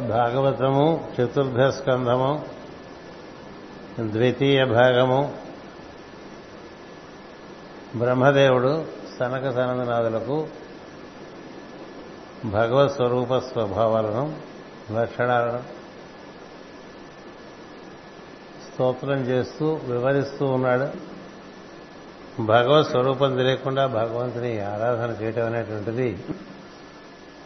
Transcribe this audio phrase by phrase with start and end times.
[0.00, 2.44] భాగవతము చతుర్థ స్కంధము
[4.00, 5.36] ద్వితీయ భాగము.
[7.96, 8.84] బ్రహ్మదేవుడు
[9.18, 10.46] సనక సనందనాథులకు
[12.44, 14.36] భగవత్ స్వరూప స్వభావాలను
[14.92, 15.62] లక్షణాలను
[18.64, 21.14] స్తోత్రం చేస్తూ వివరిస్తూ ఉన్నాడు.
[22.42, 26.18] భగవత్ స్వరూపం తెలియకుండా భగవంతుని ఆరాధన చేయటం అనేటువంటిది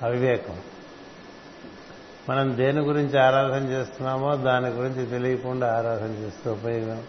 [0.02, 0.56] అవివేకం.
[2.28, 7.02] మనం దేని గురించి ఆరాధన చేస్తున్నామో దాని గురించి తెలియకుండా ఆరాధన చేస్తే ఉపయోగం.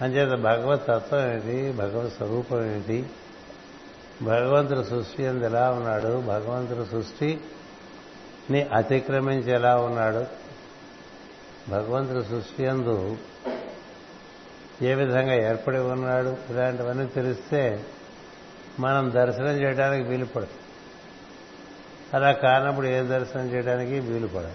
[0.00, 1.72] అంచేత భగవత్ తత్వం ఏమిటి?
[1.72, 3.06] భగవత్ స్వరూపం ఏమిటి?
[4.22, 6.20] భగవంతుడు సృష్టి అందు ఎలా ఉన్నాడు?
[6.20, 10.26] భగవంతుడు సృష్టిని అతిక్రమించి ఎలా ఉన్నాడు?
[11.70, 13.16] భగవంతుడు సృష్టి అందు
[14.82, 16.36] ఏ విధంగా ఏర్పడి ఉన్నాడు?
[16.50, 17.84] ఇలాంటివన్నీ తెలిస్తే
[18.80, 20.61] మనం దర్శనం చేయడానికి వీలు పడుతుంది
[22.14, 24.52] అలా కానప్పుడు ఏ దర్శనం చేయడానికి వీలు పడదు.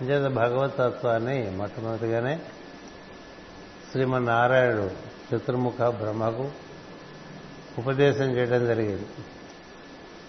[0.00, 2.40] అంచేత భగవతత్వాన్ని మొట్టమొదటిగానే
[3.92, 4.90] శ్రీమన్నారాయణుడు
[5.34, 6.50] చతుర్ముఖ బ్రహ్మకు
[7.78, 9.06] ఉపదేశం చేయడం జరిగింది.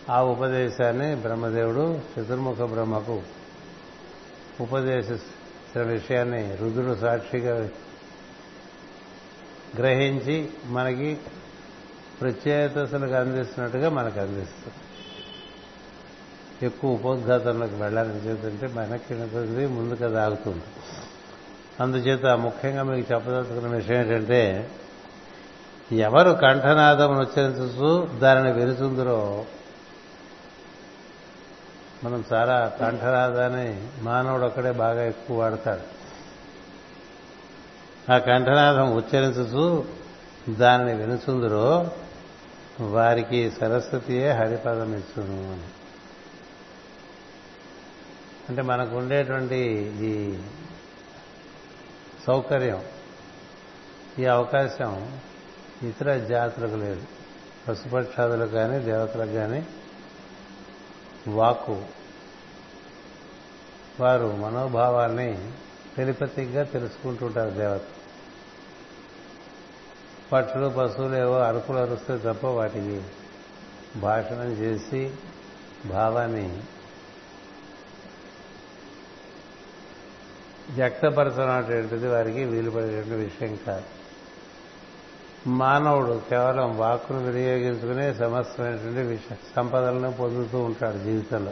[0.10, 3.22] ఆ ఉపదేశాన్ని బ్రహ్మదేవుడు చతుర్ముఖ బ్రహ్మకు
[4.62, 7.70] ఉపదేశించిన విషయాన్ని రుద్రుడు సాక్షిగా
[9.78, 11.18] గ్రహించి మనకి
[12.22, 14.81] ప్రత్యేకతలకు అందిస్తున్నట్టుగా మనకు అందిస్తుంది.
[16.66, 20.64] ఎక్కువ ఉపోద్ఘాతంలోకి వెళ్ళాలని చేతంటే వెనక్కి ముందుగా ముందుకు అది ఆగుతుంది.
[21.80, 24.72] అందుచేత ముఖ్యంగా మీకు చెప్పదలుచుకున్న విషయం ఏంటంటే
[25.92, 29.46] ఎవరు కంఠనాదం ఉచ్చరించు దానిని వెలుతుందరో
[32.04, 36.02] మనం చాలా కంఠనాదాన్ని మానవుడు ఒక్కడే బాగా ఎక్కువ వాడతాడు.
[38.12, 39.86] ఆ కంఠనాదం ఉచ్చరించు
[40.50, 41.92] దానిని వినుచుందరో
[42.82, 45.81] వారికి సరస్వతియే హరిపదం ఇచ్చును అని.
[48.50, 49.58] అంటే మనకు ఉండేటువంటి
[50.00, 50.42] ఈ
[52.28, 52.86] సౌకర్యం
[54.20, 55.20] ఈ అవకాశం
[55.84, 57.02] ఇతర జాతులకు లేదు.
[57.68, 59.68] పశుపక్షాదులకు కానీ దేవతలకు కానీ
[61.28, 61.84] వాకు
[64.00, 65.52] వారు మనోభావాల్ని
[65.98, 67.82] టెలిపతిక్గా తెలుసుకుంటుంటారు దేవత.
[70.32, 73.02] పక్షులు పశువులు ఏవో అరుకులు అరుస్తే తప్ప వాటికి
[74.00, 75.12] భాషణం చేసి
[75.86, 76.64] భావాన్ని
[80.70, 83.84] వ్యక్తపరచనటువంటిది వారికి వీలుపడేటువంటి విషయం కాదు.
[85.48, 91.52] మానవుడు కేవలం వాక్కును వినియోగించుకునే సమస్తమైనటువంటి విషయ సంపదలను పొందుతూ ఉంటాడు జీవితంలో.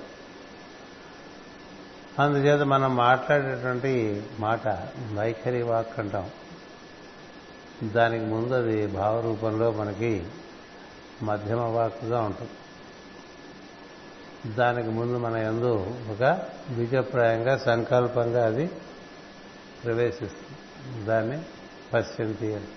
[2.20, 4.68] అందుచేత మనం మాట్లాడేటువంటి మాట
[5.14, 6.30] వైఖరి వాక్ అంటాం.
[7.84, 10.24] దానికి ముందు అది భావరూపంలో మనకి
[11.24, 12.52] మధ్యమ వాక్గా ఉంటుంది.
[14.56, 18.70] దానికి ముందు మన ఎందు ఒక బీజప్రాయంగా సంకల్పంగా అది
[19.84, 21.44] ప్రవేశిస్తుంది దాన్ని
[21.94, 22.68] పశ్యంతి అని.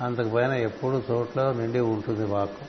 [0.00, 2.64] అంతకు పైన ఎప్పుడు చోట్ల నిండి ఉంటుంది వాక్కు.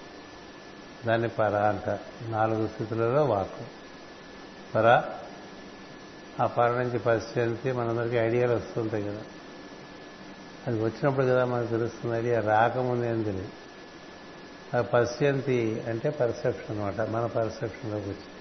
[1.07, 3.65] దాన్ని పర అంటారు నాలుగు స్థితులలో వాక్కు.
[4.75, 5.03] పర
[6.41, 9.21] ఆ పర నుంచి పశ్యంతి మనందరికీ ఐడియాలు వస్తుంటాయి కదా.
[10.67, 13.49] అది వచ్చినప్పుడు కదా మనకు తెలుస్తుంది ఐడియా రాకముందు ఏం తెలియదు.
[14.77, 18.34] ఆ పశ్యంతి అంటే పర్సెప్షన్ అనమాట మన పర్సెప్షన్లోకి వచ్చి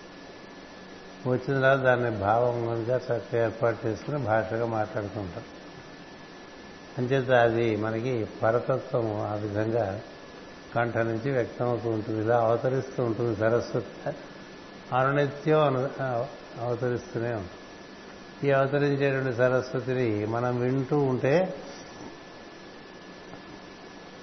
[1.26, 5.42] వచ్చిన తర్వాత దాన్ని భావంగా చక్కగా ఏర్పాటు చేసుకుని భాషగా మాట్లాడుకుంటాం.
[6.98, 10.00] అంచేత అది మనకి పరతత్వం ఆ విధంగా
[10.74, 12.20] కంఠ నుంచి వ్యక్తమవుతూ ఉంటుంది.
[12.20, 14.16] ఇలా అవతరిస్తూ ఉంటుంది సరస్వతి.
[14.96, 15.90] అనునిత్యం
[16.60, 18.48] అవతరిస్తూనే ఉంటుంది.
[18.48, 21.54] ఈ అవతరించేటువంటి సరస్వతిని మనం వింటూ ఉంటే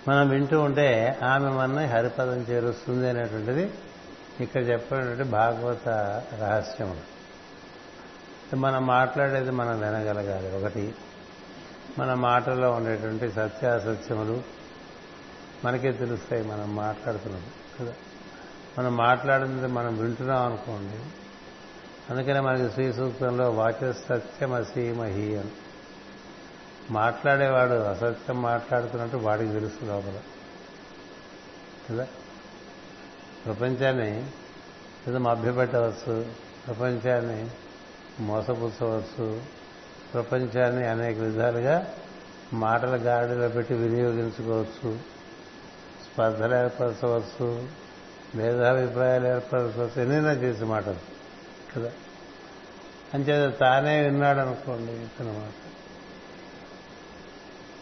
[0.08, 3.72] మనం వింటూ ఉంటే ఆమె మన హరిపదం చేరుస్తుంది అనేటువంటిది
[4.40, 5.90] ఇక్కడ చెప్పినటువంటి భాగవత
[6.40, 7.00] రహస్యం
[8.56, 10.56] మనం మాట్లాడేది మనం వినగలగాలి.
[10.56, 10.96] ఒకటి
[12.00, 14.44] మన మాటల్లో ఉండేటువంటి సత్యాసత్యములు
[15.66, 16.44] మనకే తెలుస్తాయి.
[16.44, 17.44] మనం మాట్లాడుతున్నాం
[17.80, 17.94] కదా.
[18.80, 21.00] మనం మాట్లాడింది మనం వింటున్నాం అనుకోండి
[22.14, 25.52] అందుకనే మనకి శ్రీ సూక్తంలో వాచ సత్యమసీమహి అని.
[26.90, 30.20] మాట్లాడేవాడు అసత్యం మాట్లాడుతున్నట్టు వాడికి తెలుసు లోపల.
[31.90, 32.08] కదా?
[33.46, 34.28] ప్రపంచాన్ని
[35.08, 36.32] ఏదో మభ్యపెట్టవచ్చు
[36.68, 37.50] ప్రపంచాన్ని
[38.20, 39.42] మోసపుచ్చవచ్చు
[40.14, 41.94] ప్రపంచాన్ని అనేక విధాలుగా
[42.54, 45.00] మాటల గాడిలో పెట్టి వినియోగించుకోవచ్చు
[46.14, 47.68] స్పర్ధలు ఏర్పరచవచ్చు
[48.36, 51.12] భేదాభిప్రాయాలు ఏర్పరచవచ్చు ఎన్నైనా చేసి మాటలు
[51.76, 51.92] కదా?
[53.14, 55.52] అంచేత తానే విన్నాడు అనుకోండి తన మాట.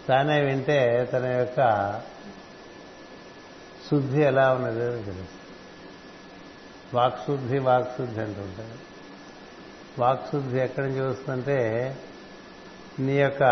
[0.07, 1.59] తానే వింటే తన యొక్క
[3.91, 5.48] శుద్ధి ఎలా ఉన్నదో తెలుసు
[6.93, 8.89] వాక్శుద్ధి వాక్శుద్ధి అంటుంటారు
[10.01, 11.57] వాక్శుద్ధి ఎక్కడి నుంచి వస్తుందంటే
[12.99, 13.43] నీ యొక్క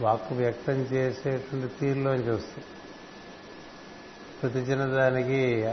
[0.00, 2.66] వాక్కు వ్యక్తం చేసేటువంటి తీరులోంచి వస్తుంది.
[4.42, 5.64] ప్రతి చిన్నదానికి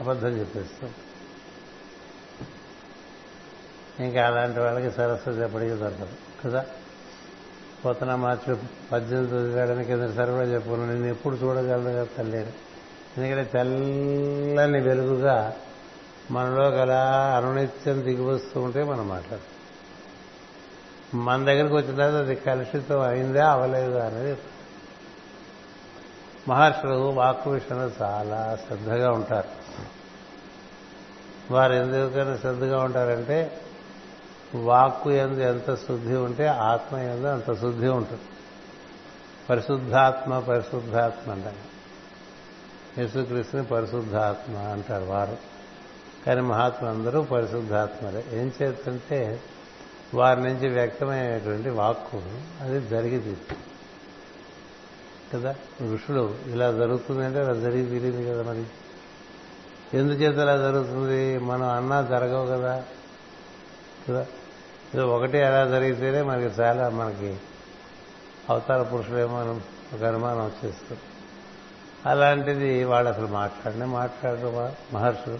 [0.00, 0.90] అబద్ధం చెప్పేస్తాం
[4.06, 6.08] ఇంకా అలాంటి వాళ్ళకి సరస్వతి ఎప్పటికీ దొరకదు
[6.44, 6.66] కదా?
[7.84, 8.56] పోతన మార్చి
[8.92, 12.38] పద్దెనిమిది చదివాడని కింద సరిపడా చెప్పుకున్నాను నేను ఎప్పుడు చూడగలను కదా తల్లి
[13.16, 15.56] ఎందుకంటే తెల్లని వెలుగుగా
[16.30, 16.92] మనలో గల
[17.36, 19.40] అనునిత్యం దిగివస్తూ ఉంటే మనం మాట్లాడతాం.
[21.24, 24.38] మన దగ్గరికి వచ్చిన తర్వాత అది కలుషితం అయిందా అవలేదా అనేది
[26.48, 29.48] మహర్షులు వాక్కు విషయంలో చాలా శ్రద్ధగా ఉంటారు.
[31.52, 33.60] వారు ఎందుకని శ్రద్ధగా ఉంటారంటే
[34.54, 38.22] వాక్కు ఎందు ఎంత శుద్ధి ఉంటే ఆత్మ ఎందు అంత శుద్ధి ఉంటుంది.
[39.50, 41.78] పరిశుద్ధాత్మ పరిశుద్ధాత్మ అంటారు.
[43.00, 45.57] యేసుక్రీస్తుని పరిశుద్ధాత్మ అంటారు వారు.
[46.28, 48.24] కానీ మహాత్ములు అందరూ పరిశుద్ధాత్మలే.
[48.32, 49.40] ఏం చేస్తుంటే
[50.14, 52.22] వారి నుంచి వ్యక్తమయ్యేటువంటి వాక్కు
[52.60, 53.36] అది జరిగింది.
[55.34, 55.54] కదా?
[55.94, 58.64] ఋషులు ఇలా జరుగుతుందంటే అలా జరిగి తీరింది కదా మరి?
[59.98, 61.38] ఎందుచేత అలా జరుగుతుంది?
[61.38, 62.84] మనం అన్నా జరగవు కదా?
[64.08, 64.26] కదా?
[64.94, 67.36] ఇది ఒకటి ఎలా జరిగితేనే మనకి చాలా మనకి
[68.50, 69.60] అవతార పురుషులేమో
[69.94, 71.00] ఒక అనుమానం వచ్చేస్తుంది.
[72.06, 75.38] అలాంటిది వాళ్ళు అసలు మాట్లాడినే మాట్లాడరు మహర్షులు.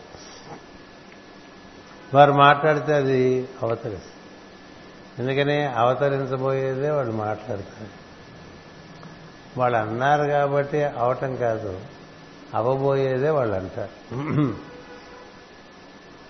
[2.15, 4.19] వారు మాట్లాడితే అది అవతరిస్తుంది.
[5.19, 5.67] ఎందుకని?
[5.67, 8.09] అవతరించబోయేదే వాళ్ళు మాట్లాడతారు
[9.61, 11.81] వాళ్ళు అన్నారు కాబట్టి అవటం కాదు.
[12.55, 14.55] అవబోయేదే వాళ్ళు అంటారు.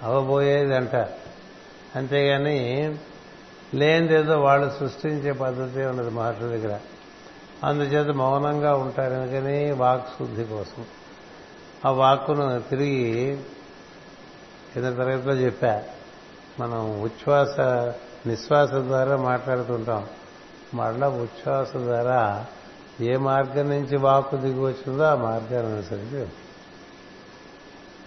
[0.03, 1.11] అవబోయేది అంటారు.
[1.99, 2.95] అంతేగాని
[3.75, 6.79] లేనిదేదో వాళ్ళు సృష్టించే పద్ధతి ఉన్నది మహర్షుల దగ్గర.
[7.65, 9.15] అందుచేత మౌనంగా ఉంటారు.
[9.15, 9.71] ఎందుకని?
[9.71, 10.85] వాక్ శుద్ధి కోసం.
[11.87, 13.39] ఆ వాక్కును తిరిగి
[14.75, 15.82] కింద తరగతిలో చెప్పా.
[16.61, 17.61] మనం ఉచ్ఛ్వాస
[18.29, 20.06] నిశ్వాస ద్వారా మాట్లాడుతుంటాం.
[20.75, 22.47] మళ్ళా ఉచ్ఛ్వాస ద్వారా
[23.00, 26.29] ఏ మార్గం నుంచి వాక్కు దిగి వచ్చిందో ఆ మార్గాన్ని అనుసరించి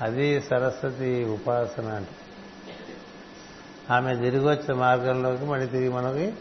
[0.02, 2.10] అది సరస్వతి ఉపాసన అంటే.
[3.94, 6.34] ఆమె తిరిగి వచ్చే మార్గంలోకి మళ్ళీ తిరిగి మనకి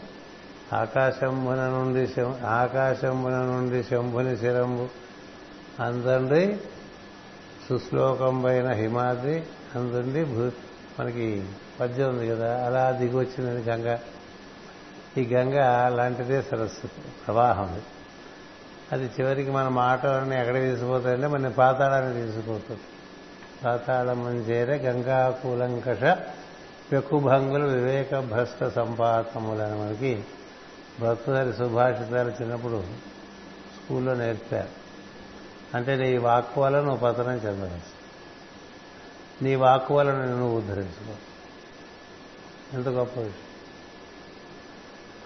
[0.73, 4.87] ఆకాశంబున నుండి ఆకాశంబున నుండి శంభుని శిరంబు.
[5.83, 6.57] అందండి
[7.69, 9.43] సుశ్లోకంపైన హిమాద్రి
[9.75, 10.25] అందుండి.
[10.99, 13.97] మనకి పద్యం ఉంది కదా అలా దిగి వచ్చిందని గంగ.
[15.17, 15.55] ఈ గంగ
[15.95, 17.81] లాంటిదే సరస్వతి ప్రవాహం
[18.91, 19.05] అది.
[19.05, 22.81] చివరికి మన మాటలన్నీ ఎక్కడ తీసుకుపోతాయంటే మన పాతాళాన్ని తీసుకుపోతుంది.
[23.65, 26.03] పాతాళం చేరే గంగా కూలంకష
[26.91, 30.23] పెక్కుభంగులు వివేక భ్రష్ట సంపాతములని మనకి
[31.01, 32.83] భక్తుదారి సుభాషితాలు చిన్నప్పుడు
[33.75, 34.67] స్కూల్లో నేర్పారు.
[35.77, 36.61] అంటే నీ వాక్కు
[36.95, 38.00] పతనం చెందవచ్చు.
[39.41, 41.13] నీ వాక్కు వల్ల నువ్వు ఉద్ధరించుకో.
[42.73, 43.37] ఎంత గొప్ప విషయం.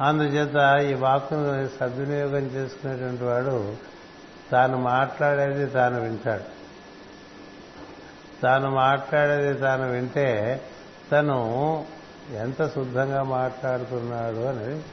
[0.07, 3.75] అందుచేత ఈ వాక్కును సద్వినియోగం చేసుకునేటువంటి వాడు
[4.51, 6.43] తాను మాట్లాడేది తాను వింటాడు.
[8.43, 10.61] తాను మాట్లాడేది తాను వింటే
[11.11, 11.85] తను
[12.31, 14.83] ఎంత శుద్ధంగా మాట్లాడుతున్నాడు అనేది.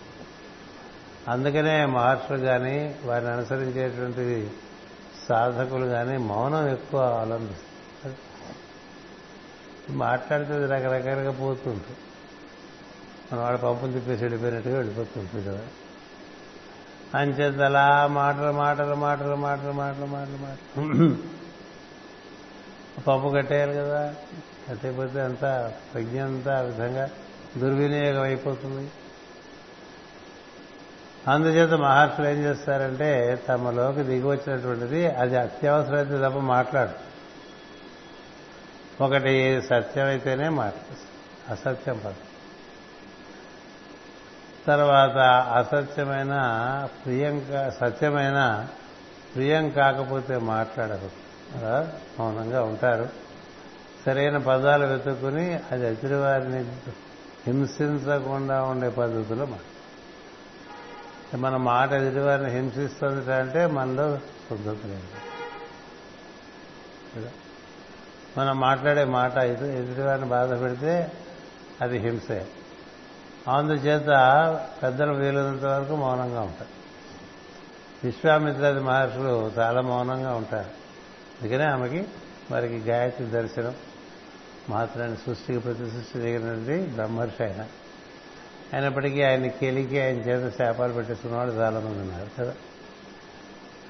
[1.29, 4.51] అందుకనే మహర్షులు కానీ వారిని అనుసరించేటువంటి
[5.29, 7.72] సాధకులు కానీ మౌనం ఎక్కువ అవలంబిస్తారు
[9.91, 11.97] మాట్లాడితే రకరకాలుగా పోతుంటుంది.
[13.33, 15.61] మన వాడు పంపులు తిప్పేసి వెళ్ళిపోయినట్టుగా వెళ్ళిపోతుంటుంది కదా.
[17.15, 21.17] అంచేత అలా మాటలు మాటలు మాటలు మాటలు మాటలు మాటలు మాటలు.
[23.03, 24.15] పంపు కట్టేయాలి కదా.
[24.71, 27.11] కట్టేపోతే అంతా ప్రజ్ఞ అంతా ఆ విధంగా
[27.59, 28.91] దుర్వినియోగం అయిపోతుంది.
[31.29, 37.12] అందుచేత మహర్షులు ఏం చేస్తారంటే తమలోకి దిగి వచ్చినటువంటిది అది అత్యవసరమైతే తప్ప మాట్లాడు
[39.03, 41.13] ఒకటి సత్యమైతేనే మాట్లాడు
[41.53, 42.13] అసత్యం పద.
[44.67, 46.35] తర్వాత అసత్యమైన
[47.05, 47.47] ప్రియం
[47.81, 48.69] సత్యమైన
[49.35, 51.11] ప్రియం కాకపోతే మాట్లాడరు.
[51.57, 53.09] అలా మౌనంగా ఉంటారు.
[54.07, 56.65] సరైన పదాలు వెతుక్కుని అది ఎదుటివారిని
[57.47, 59.61] హింసించకుండా ఉండే పద్ధతిలో మాట.
[61.37, 67.42] మన మాట ఎదుటివారిని హింసిస్తుంది అంటే మనలో శుద్ధత లేదు.
[68.39, 71.13] మనం మాట్లాడే మాట ఎదుటివారిని బాధ పెడితే
[71.83, 72.47] అది హింసే.
[73.49, 74.07] అందుచేత
[74.83, 76.83] పెద్దలు వీలైనంత వరకు మౌనంగా ఉంటారు.
[78.05, 80.71] విశ్వామిత్రాది మహర్షులు చాలా మౌనంగా ఉంటారు.
[81.43, 82.05] అందుకనే ఆమెకి
[82.51, 83.75] వారికి గాయత్రి దర్శనం
[84.69, 87.67] మాత్రాన్ని సృష్టికి ప్రతి సృష్టి దిగినది బ్రహ్మర్షి ఆయన.
[88.73, 92.55] అయినప్పటికీ ఆయన కెలికి ఆయన చేత శాపాలు పెట్టిస్తున్న వాళ్ళు ఉన్నారు కదా.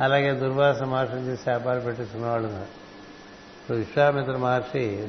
[0.00, 2.81] అలాగే దుర్వాస మహర్షి శాపాలు పెట్టిస్తున్న వాళ్ళు ఉన్నారు.
[3.70, 5.08] విశ్వామిత్ర మహర్షి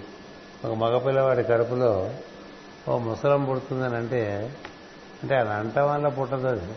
[0.65, 2.13] ఒక మగపిల్లవాడి కడుపులో
[2.89, 4.51] ఓ ముసలం పుడుతుందని అంటే
[5.23, 6.73] అంటే అది అంట వల్ల పుట్టదు అది.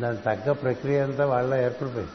[0.00, 2.12] దాని తగ్గ ప్రక్రియ అంతా వాళ్ళ ఏర్పడిపోయింది.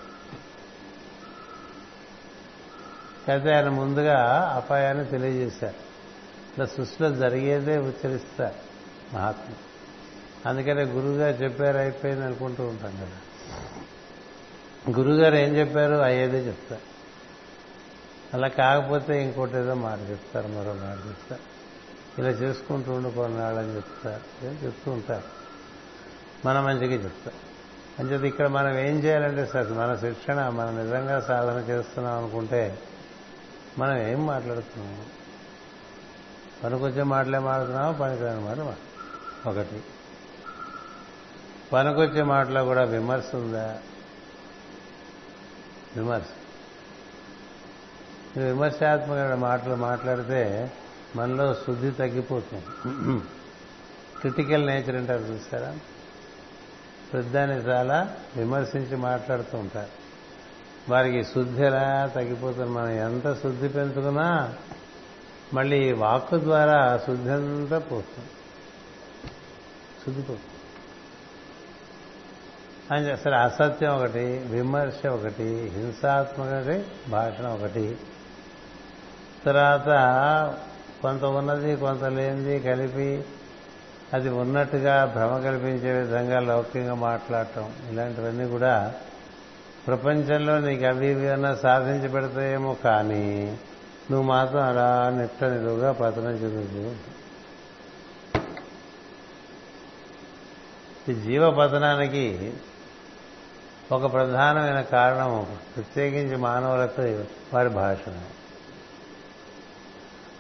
[3.32, 5.76] అయితే ఆయన ముందుగా అపాయాన్ని తెలియజేశారు.
[6.52, 8.56] ఇట్లా సృష్టిలో జరిగేదే ఉచ్చరిస్తారు
[9.16, 9.54] మహాత్మ
[10.50, 13.42] అందుకనే గురువుగారు చెప్పారు అయిపోయింది అనుకుంటూ ఉంటాం కదా.
[14.98, 15.96] గురుగారు ఏం చెప్పారు?
[15.96, 16.91] అయ్యేదే చెప్తారు.
[18.34, 21.42] అలా కాకపోతే ఇంకోటి ఏదో మాట చెప్తారు మరో మాట చెప్తారు.
[22.20, 24.46] ఇలా చేసుకుంటూ ఉండు కొన్నాళ్ళని చెప్తారు.
[24.46, 25.24] చెప్తూ ఉంటారు.
[26.46, 27.52] మన మంచిగా చెప్తారు.
[28.00, 32.80] అంచేది ఇక్కడ మనం ఏం చేయాలంటే సార్ మన శిక్షణ మనం నిజంగా సాధన చేస్తున్నాం అనుకుంటే
[33.78, 35.06] మనం ఏం మాట్లాడుతున్నాం?
[36.64, 37.92] పనికొచ్చే మాటలే మాట్లాడుతున్నామా?
[37.92, 38.76] పనికిరాని మాట
[39.48, 39.84] ఒకటి.
[41.74, 43.80] పనికొచ్చే మాటలో కూడా విమర్శ ఉందా?
[45.96, 46.26] విమర్శ.
[48.38, 50.72] విమర్శాత్మకమైన మాటలు మాట్లాడితే
[51.16, 52.66] మనలో శుద్ధి తగ్గిపోతుంది.
[54.20, 55.76] క్రిటికల్ నేచర్ అంటారు చూస్తారా?
[57.14, 59.90] పెద్దాన్ని చాలా విమర్శించి మాట్లాడుతూ ఉంటారు.
[60.92, 62.70] వారికి శుద్ధి ఎలా తగ్గిపోతుంది?
[62.70, 64.54] మనం ఎంత శుద్ధి పెంచుకున్నా
[65.54, 68.30] మళ్ళీ వాక్కు ద్వారా శుద్ధి అంతా పోతుంది.
[70.06, 70.38] శుద్ధి
[72.92, 77.98] అని అసలు అసత్యం ఒకటి విమర్శ ఒకటి హింసాత్మక భాషణ ఒకటి
[79.46, 79.90] తర్వాత
[81.02, 83.24] కొంత ఉన్నది కొంత లేనిది కలిపి
[84.14, 87.72] అది ఉన్నట్టుగా భ్రమ కల్పించే విధంగా లౌకికంగా మాట్లాడటం.
[87.92, 88.94] ఇలాంటివన్నీ కూడా
[89.88, 93.58] ప్రపంచంలో నీకు అవి ఇవి అన్నా సాధించి పెడతాయేమో కానీ
[94.12, 96.96] నువ్వు మాత్రం అలా నిట్ట నిలువుగా పతనం చెందుతూ
[101.12, 102.54] ఈ జీవ పతనానికి
[103.92, 107.04] ఒక ప్రధానమైన కారణం ప్రత్యేకించి మానవులతో
[107.54, 108.24] వారి భాషణం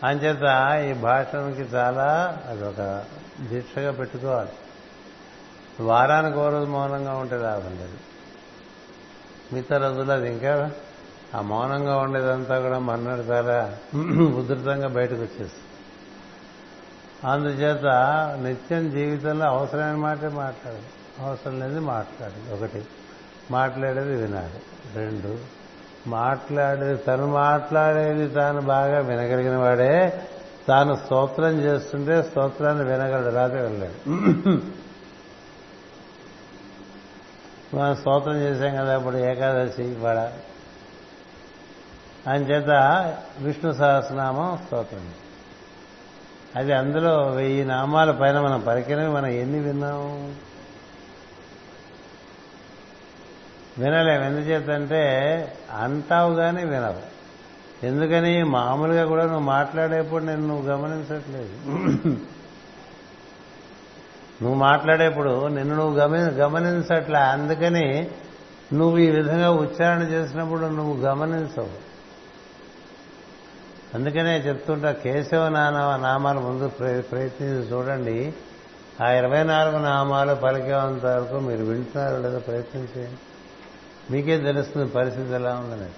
[0.03, 0.43] అంచేత
[0.89, 3.05] ఈ భాషకి చాలా అదొక
[3.39, 4.50] దీక్షగా పెట్టుకోవాలి.
[5.79, 7.98] వారానికి ఓ రోజు మౌనంగా ఉంటే లాభం లేదు.
[9.53, 10.72] మిగతా రోజులు అది ఇంకా
[11.36, 13.77] ఆ మౌనంగా ఉండేదంతా కూడా మన్నాడు చాలా
[14.38, 15.67] ఉధృతంగా బయటకు వచ్చేస్తుంది.
[17.27, 17.86] అందుచేత
[18.43, 20.84] నిత్యం జీవితంలో అవసరమైన మాటే మాట్లాడాలి.
[21.20, 22.53] అవసరం లేని మాట్లాడాలి.
[22.53, 22.86] ఒకటి
[23.51, 24.62] మాట్లాడేది వినాలి.
[24.93, 25.60] రెండు
[26.08, 30.24] మాట్లాడేది తను మాట్లాడేది తాను బాగా వినగలిగిన వాడే.
[30.67, 34.12] తాను స్తోత్రం చేస్తుంటే స్తోత్రాన్ని వినగలడు రాతే వినలేడు
[37.75, 40.29] మనం స్తోత్రం చేశాం కదా ఇప్పుడు ఏకాదశి ఇవాళ.
[42.29, 42.70] చేత
[43.39, 45.13] విష్ణు సహస్రనామం స్తోత్రం.
[46.55, 50.34] అది అందులో వెయ్యి నామాల పైన మనం పరికినవి మనం ఎన్ని విన్నాము
[53.79, 54.23] వినలేము.
[54.23, 55.01] ఎందుచేతంటే
[55.79, 57.11] అంటావు కానీ వినవు.
[57.85, 61.49] ఎందుకని మామూలుగా కూడా నువ్వు మాట్లాడేప్పుడు నేను నువ్వు గమనించట్లేదు.
[64.43, 67.19] నువ్వు మాట్లాడేప్పుడు నిన్ను నువ్వు గమని గమనించట్లే.
[67.19, 68.09] అందుకని
[68.73, 71.91] నువ్వు ఈ విధంగా ఉచ్చారణ చేసినప్పుడు నువ్వు గమనించవు.
[73.93, 78.33] అందుకనే చెప్తుంటా కేశవ నానవ నామాలు ముందు ప్రయత్నించి చూడండి.
[79.03, 83.17] ఆ ఇరవై నాలుగు నామాలు పలికేంత వరకు మీరు వింటున్నారు లేదా ప్రయత్నించేయండి
[84.12, 85.89] మీకే తెలుస్తుంది పరిస్థితి ఎలా ఉందని.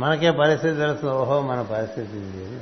[0.00, 2.58] మనకే పరిస్థితి తెలుస్తుంది ఓహో మన పరిస్థితి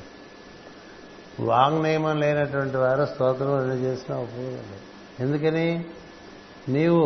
[1.40, 4.64] వాంగ్ నియమం లేనటువంటి వారు స్తోత్రం రెండు చేసిన ఉపయోగం
[5.20, 5.84] ఎందుకని?
[6.68, 7.02] నీవు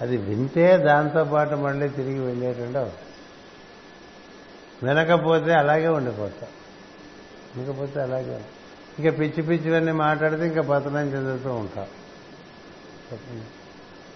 [0.00, 3.04] అది వింటే దాంతోపాటు మళ్ళీ తిరిగి వెళ్ళేటువంటి అవసరం
[4.82, 6.46] వినకపోతే అలాగే ఉండిపోతా
[7.56, 8.44] వినకపోతే అలాగే
[8.98, 11.86] ఇంకా పిచ్చి పిచ్చివన్నీ మాట్లాడితే ఇంకా పతనం చెందుతూ ఉంటాం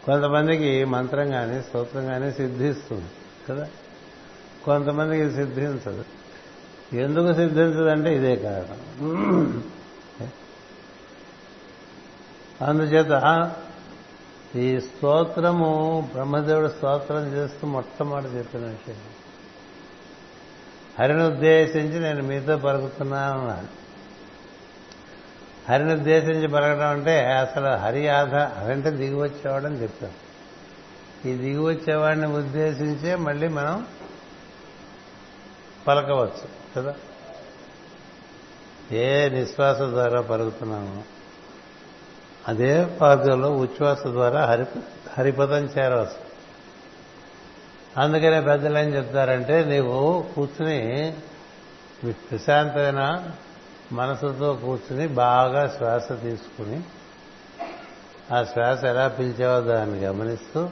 [0.06, 3.04] కొంతమందికి మంత్రం కానీ స్తోత్రం కానీ సిద్ధిస్తుంది
[3.49, 3.68] కదా?
[4.64, 6.04] కొంతమందికి సిద్ధించదు.
[6.92, 9.64] ఎందుకు సిద్ధించదంటే ఇదే కారణం.
[12.62, 13.52] అందుచేత
[14.56, 18.97] ఈ స్తోత్రము బ్రహ్మదేవుడు స్తోత్రం చేస్తూ మొట్టమొదటి చెప్పిన విషయం.
[20.99, 23.81] హరిని ఉద్దేశించి నేను మీతో పరుగుతున్నాను అన్నాడు
[25.69, 30.11] హరిని ఉద్దేశించి పలకడం అంటే అసలు హరి ఆధ హరంటే దిగి వచ్చేవాడని చెప్తాం
[31.26, 33.87] ఈ దిగి వచ్చేవాడిని ఉద్దేశించే మళ్ళీ మనం
[35.87, 36.95] పలకవచ్చు కదా?
[38.92, 41.04] ఏ నిశ్వాస ద్వారా పలుకుతున్నాము
[42.49, 44.64] అదే పాదంలో ఉచ్ఛ్వాస ద్వారా హరి
[45.19, 46.33] హరిపదం చేరవచ్చు.
[47.97, 51.14] అందుకనే పెద్దలు ఏం చెప్తారంటే నీవు కూర్చుని
[52.12, 53.28] ప్రశాంతమైన
[53.92, 56.82] మనసుతో కూర్చుని బాగా శ్వాస తీసుకుని
[58.34, 60.68] ఆ శ్వాస ఎలా పిలిచావో దాన్ని గమనిస్తూ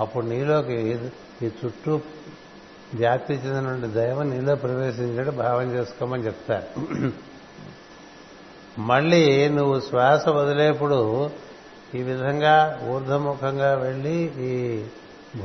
[0.00, 1.00] అప్పుడు నీలోకి
[1.42, 2.00] ఈ చుట్టూ
[2.94, 6.80] జాతి చెందిన దైవం నీలో ప్రవేశించడం భావం చేసుకోమని చెప్తారు.
[8.80, 11.30] మళ్ళీ నువ్వు శ్వాస వదిలేప్పుడు
[11.94, 14.84] ఈ విధంగా ఊర్ధముఖంగా వెళ్ళి ఈ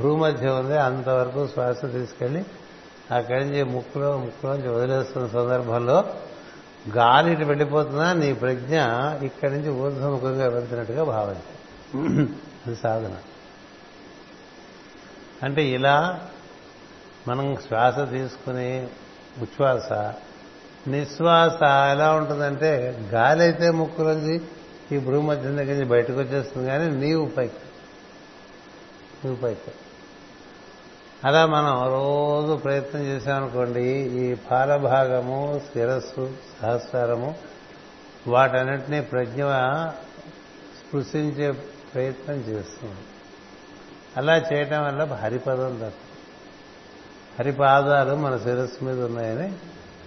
[0.01, 2.43] భూమధ్య ఉంది అంతవరకు శ్వాస తీసుకెళ్ళి
[3.11, 6.03] అక్కడి నుంచి ముక్కులో ముక్కులోంచి వదిలేస్తున్న సందర్భంలో
[6.89, 8.75] గాలి ఇటు వెళ్ళిపోతున్నా నీ ప్రజ్ఞ
[9.25, 12.21] ఇక్కడి నుంచి ఊర్ధముఖంగా వెళ్తున్నట్టుగా భావించు
[12.67, 13.17] అది సాధన.
[15.43, 16.21] అంటే ఇలా
[17.27, 18.87] మనం శ్వాస తీసుకుని
[19.41, 20.13] ఉచ్ఛ్వాస
[20.87, 24.41] నిశ్వాస ఎలా ఉంటుందంటే గాలి అయితే ముక్కులోంచి
[24.91, 27.61] ఈ భూమధ్యం దగ్గర నుంచి బయటకు వచ్చేస్తుంది కానీ నీవు పైకి
[29.25, 29.71] నీవు పైకి.
[31.25, 37.35] అలా మనం రోజు ప్రయత్నం చేశామనుకోండి ఈ పాలభాగము శిరస్సు సహస్రము
[38.27, 39.43] వాటన్నిటినీ ప్రజ్ఞ
[40.79, 41.51] స్పృశించే
[41.93, 43.01] ప్రయత్నం చేస్తుంది
[44.17, 46.11] అలా చేయటం వల్ల హరిపదం దక్కుతుంది
[47.39, 49.53] హరిపాదాలు మన శిరస్సు మీద ఉన్నాయని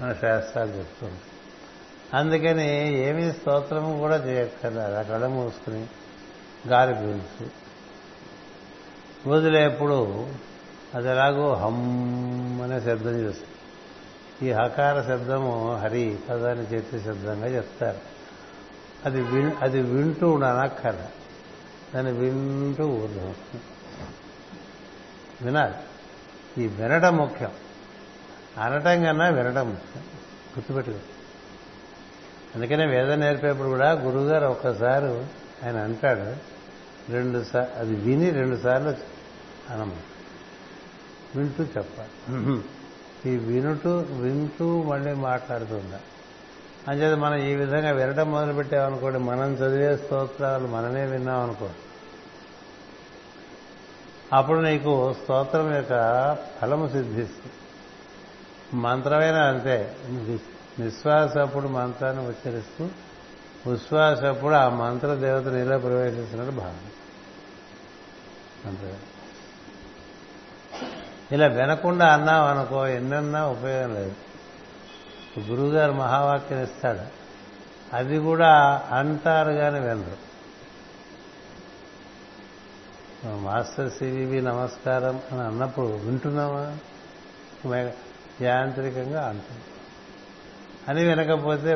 [0.03, 1.21] మన శాస్త్రాలు చెప్తుంది.
[2.15, 4.95] అందుకని ఏమీ స్తోత్రము కూడా చేయక్కర్లేదు.
[4.95, 5.87] ఆ కళ్ళ మూసుకుని
[6.69, 7.47] గాలి పీల్చి.
[9.27, 10.27] వదిలేప్పుడు
[10.95, 13.49] అది ఎలాగో హమ్ అనే శబ్దం చేస్తుంది
[14.49, 17.99] ఈ హకార శబ్దము హరి పదాన్ని చేసే శబ్దంగా చెప్తారు.
[19.05, 21.07] అది విన్ అది వింటూ అనక్కర
[21.95, 23.35] దాన్ని వింటూ ఊర్ధం
[25.43, 25.75] వినాలి.
[26.65, 27.51] ఈ వినడం ముఖ్యం.
[28.59, 30.03] అనటం కన్నా వినడం ముఖ్యం.
[30.57, 30.99] గుర్తుపెట్టుకో.
[32.55, 35.07] అందుకనే వేదం నేర్పేప్పుడు కూడా గురువుగారు ఒక్కసారి
[35.67, 36.55] ఆయన అంటాడు
[37.13, 38.95] రెండు సార్ అది విని రెండు సార్లు
[39.73, 40.14] అనము
[41.37, 42.63] వింటూ చెప్పాలి.
[43.31, 46.01] ఈ వినుటూ వింటూ మళ్ళీ మాట్లాడుతుందా
[46.89, 51.71] అంచేది మనం ఈ విధంగా వినడం మొదలుపెట్టామనుకోండి మనం చదివే స్తోత్రాలు మనమే విన్నామనుకో
[54.33, 55.93] అప్పుడు నీకు స్తోత్రం యొక్క
[56.63, 57.53] ఫలము సిద్ధిస్తుంది.
[58.77, 59.97] మంత్రమైన అంతే.
[60.79, 62.89] నిశ్వాస అప్పుడు మంత్రాన్ని ఉచ్చరిస్తూ
[63.73, 66.79] ఉశ్వాస అప్పుడు ఆ మంత్ర దేవత నీలో ప్రవేశిస్తున్నట్టు భావన
[68.69, 68.97] అంతే
[71.35, 74.15] ఇలా వినకుండా అన్నాం అనుకో ఎన్నన్నా ఉపయోగం లేదు.
[75.41, 77.05] గురువుగారు మహావాక్యం ఇస్తాడు.
[77.97, 78.51] అది కూడా
[78.93, 80.17] అంటారు కానీ వినరు
[83.37, 86.77] మాస్టర్ సివివి నమస్కారం అని అన్నప్పుడు వింటున్నామా
[88.41, 89.63] యాంత్రికంగా అంటుంది
[90.89, 91.73] అని వినకపోతే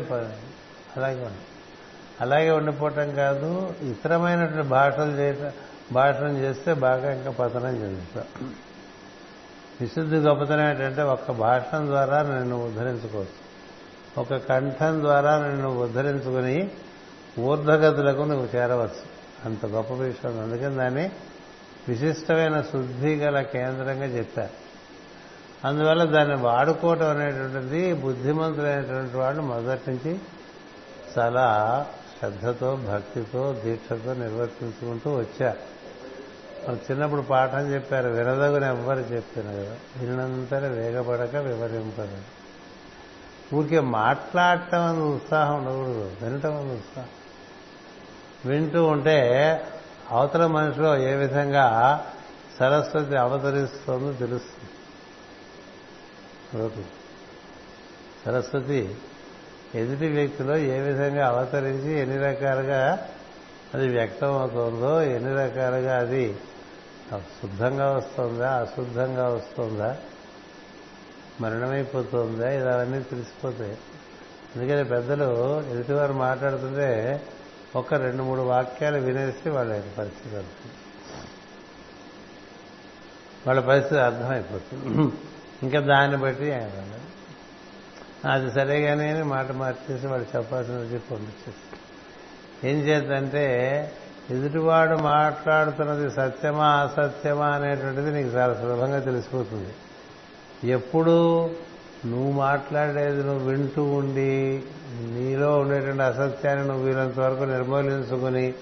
[0.97, 1.45] అలాగే ఉండి.
[2.21, 5.53] అలాగే ఉండిపోవటం కాదు ఇతరమైనటువంటి భాషలు చేయటం
[5.93, 8.55] భాషను చేస్తే బాగా ఇంకా పతనం చెందుతాం
[9.81, 13.49] విశుద్ధి గొప్పతనం ఏంటంటే ఒక్క భాషం ద్వారా నిన్ను ఉద్ధరించుకోవచ్చు.
[14.21, 16.71] ఒక కంఠం ద్వారా నిన్ను ఉద్ధరించుకుని
[17.39, 19.19] ఊర్ధగతులకు నువ్వు చేరవచ్చు.
[19.45, 20.41] అంత గొప్ప విషయం.
[20.41, 21.11] అందుకని దాన్ని
[21.89, 24.69] విశిష్టమైన శుద్ధి గల కేంద్రంగా చెప్పారు
[25.65, 30.19] అందువల్ల దాన్ని వాడుకోవటం అనేటువంటిది బుద్ధిమంతులైనటువంటి వాళ్ళు మొదటి నుంచి
[31.19, 31.87] చాలా
[32.19, 35.78] శ్రద్ధతో భక్తితో దీక్షతో నిర్వర్తించుకుంటూ వచ్చారు.
[36.67, 42.19] మరి చిన్నప్పుడు పాఠం చెప్పారు వినదగున ఎవ్వరు చెప్పిన కదా వినంతనే వేగపడక వివరింపదు.
[43.55, 47.09] ఊరికే మాట్లాడటం అని ఉత్సాహం ఉండకూడదు వినటం అని ఉత్సాహం.
[48.47, 49.19] వింటూ ఉంటే
[50.11, 52.07] అవతల మనిషిలో ఏ విధంగా
[52.59, 54.71] సరస్వతి అవతరిస్తుందో తెలుస్తుంది.
[58.27, 58.95] సరస్వతి
[59.75, 63.09] ఎదుటి వ్యక్తిలో ఏ విధంగా అవతరించి ఎన్ని రకాలుగా
[63.75, 66.25] అది వ్యక్తం అవుతుందో ఎన్ని రకాలుగా అది
[67.41, 69.91] శుద్ధంగా వస్తుందా అశుద్ధంగా వస్తుందా
[71.41, 73.77] మరణమైపోతుందా ఇలావన్నీ తెలిసిపోతాయి.
[74.53, 75.29] అందుకని పెద్దలు
[75.71, 76.89] ఎదుటివారు మాట్లాడుతుంటే
[77.77, 80.75] ఒక రెండు మూడు వాక్యాలు వినేసి వాళ్ళ పరిస్థితి అవుతుంది
[83.47, 84.89] వాళ్ళ పరిస్థితి అర్థమైపోతుంది.
[85.63, 86.49] ఇంకా దాన్ని బట్టి
[88.29, 91.88] అది సరే కానీ మాట మార్చేసి వాళ్ళు చెప్పాల్సినది చెప్పి పంపించేస్తారు.
[92.65, 93.45] ఏం చేద్దంటే
[94.31, 99.73] ఎదుటివాడు మాట్లాడుతున్నది సత్యమా అసత్యమా అనేటువంటిది నీకు చాలా సులభంగా తెలిసిపోతుంది.
[100.69, 101.51] ఎప్పుడు
[102.07, 104.63] నువ్వు మాట్లాడేది నువ్వు వింటూ ఉండి
[105.01, 108.55] నీలో ఉండేటువంటి అసత్యాన్ని నువ్వు వీలంత వరకు నిర్మూలించుకుని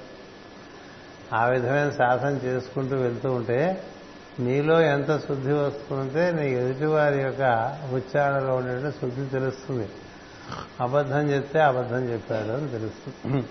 [1.33, 3.83] ఆ విధమైన సాధన చేసుకుంటూ వెళ్తూ ఉంటే
[4.41, 7.43] నీలో ఎంత శుద్ధి వస్తుందంటే నీ ఎదుటివారి యొక్క
[7.93, 9.89] ఉచ్చారణలో ఉండేటువంటి శుద్ధి తెలుస్తుంది.
[10.81, 13.45] అబద్ధం చెప్తే అబద్ధం చెప్పాడు అని తెలుస్తుంది.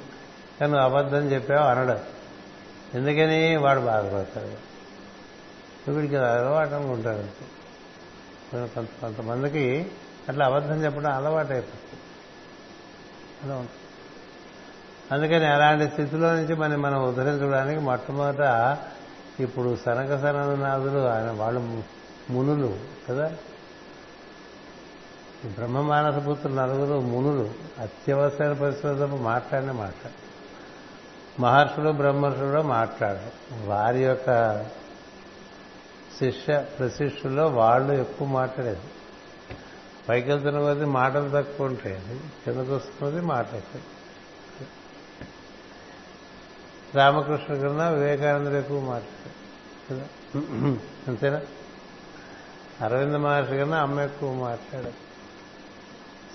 [0.60, 2.00] కానీ నువ్వు అబద్ధం చెప్పావు అనడు.
[2.98, 3.56] ఎందుకని?
[3.56, 4.76] వాడు బాధపడతాడు.
[5.92, 7.46] వీడికి అలవాటు ఉంటాడు
[8.74, 9.92] కొంత కొంతమందికి
[10.30, 12.02] అట్లా అబద్ధం చెప్పడం అలవాటు అయిపోతుంది
[13.44, 13.82] అలా ఉంటుంది.
[15.12, 18.78] అందుకని అలాంటి స్థితిలో నుంచి మనం మనం ఉద్ధరించడానికి మొట్టమొదట
[19.40, 21.84] ఇప్పుడు సనక సననాథులు ఆయన వాళ్ళు
[22.30, 23.34] మునులు కదా?
[25.46, 27.50] ఈ బ్రహ్మ మానసపుత్రులు నలుగురు మునులు.
[27.80, 30.10] అత్యవసర పరిస్థితుల్లో మాట్లాడిన మాట.
[31.40, 33.60] మహర్షులు బ్రహ్మర్షులు కూడా మాట్లాడరు.
[33.66, 34.62] వారి యొక్క
[36.20, 38.82] శిష్య ప్రశిష్యుల్లో వాళ్ళు ఎక్కువ మాట్లాడేది.
[40.10, 41.96] పైకి వెళ్తున్న కొద్దీ మాటలు తక్కువ ఉంటాయి.
[42.46, 43.46] కిందకు వస్తున్నది మాట
[46.96, 50.08] రామకృష్ణ కన్నా వివేకానందుడు ఎక్కువ మాట్లాడారు కదా?
[51.08, 51.42] అంతేనా?
[52.82, 54.94] అరవింద మహర్షి కన్నా అమ్మ ఎక్కువ మాట్లాడారు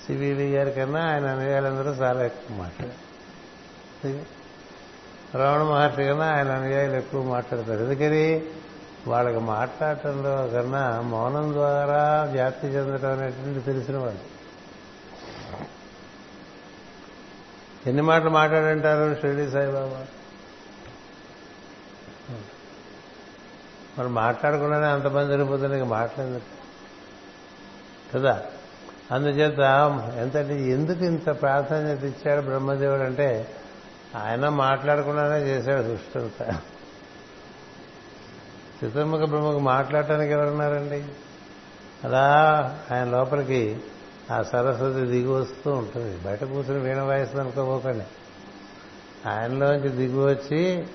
[0.06, 4.39] సివివి గారి కన్నా ఆయన అనుయాయులందరూ చాలా ఎక్కువ మాట్లాడారు.
[5.35, 7.85] రమణ మహర్షి కన్నా ఆయన అనుయాయులు ఎక్కువ మాట్లాడతారు.
[7.85, 8.43] ఎందుకని?
[9.07, 14.40] వాళ్ళకి మాట్లాడటంలో కన్నా మౌనం ద్వారా వ్యాప్తి చెందడం అనేటువంటి తెలిసిన వాళ్ళు.
[17.87, 20.07] ఎన్ని మాటలు మాట్లాడంటారు షిరిడి సాయిబాబా?
[23.99, 26.40] మరి మాట్లాడకుండానే అంతమంది జరిగిపోతుంది ఇంకా మాట్లాడదు
[28.14, 28.43] కదా?
[29.12, 29.59] అందుచేత
[30.16, 33.55] ఎంతటి ఎందుకు ఇంత ప్రాధాన్యత ఇచ్చాడు బ్రహ్మదేవుడు అంటే
[34.16, 36.18] ఆయన మాట్లాడకుండానే చేశాడు సృష్టి
[38.87, 41.05] చతుర్ముఖ బ్రహ్మకు మాట్లాడటానికి ఎవరున్నారండి?
[42.05, 43.81] అలా ఆయన లోపలికి
[44.33, 46.20] ఆ సరస్వతి దిగి వస్తూ ఉంటుంది.
[46.20, 48.05] బయట కూర్చుని వీణ వాయిస్తుంది అనుకోపోకండి.
[49.29, 50.87] ఆయనలోంచి దిగి వచ్చి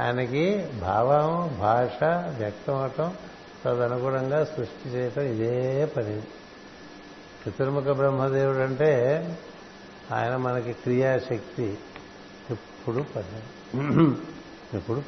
[0.00, 2.04] ఆయనకి భావం భాష
[2.38, 3.14] వ్యక్తం అవటం
[3.64, 6.22] తదనుగుణంగా సృష్టి చేయటం ఇదే పని.
[7.48, 9.24] చతుర్ముఖ బ్రహ్మదేవుడు అంటే
[10.14, 11.78] ఆయన మనకి క్రియాశక్తి.
[12.86, 13.38] ఎప్పుడు పని
[14.74, 15.02] ఎప్పుడు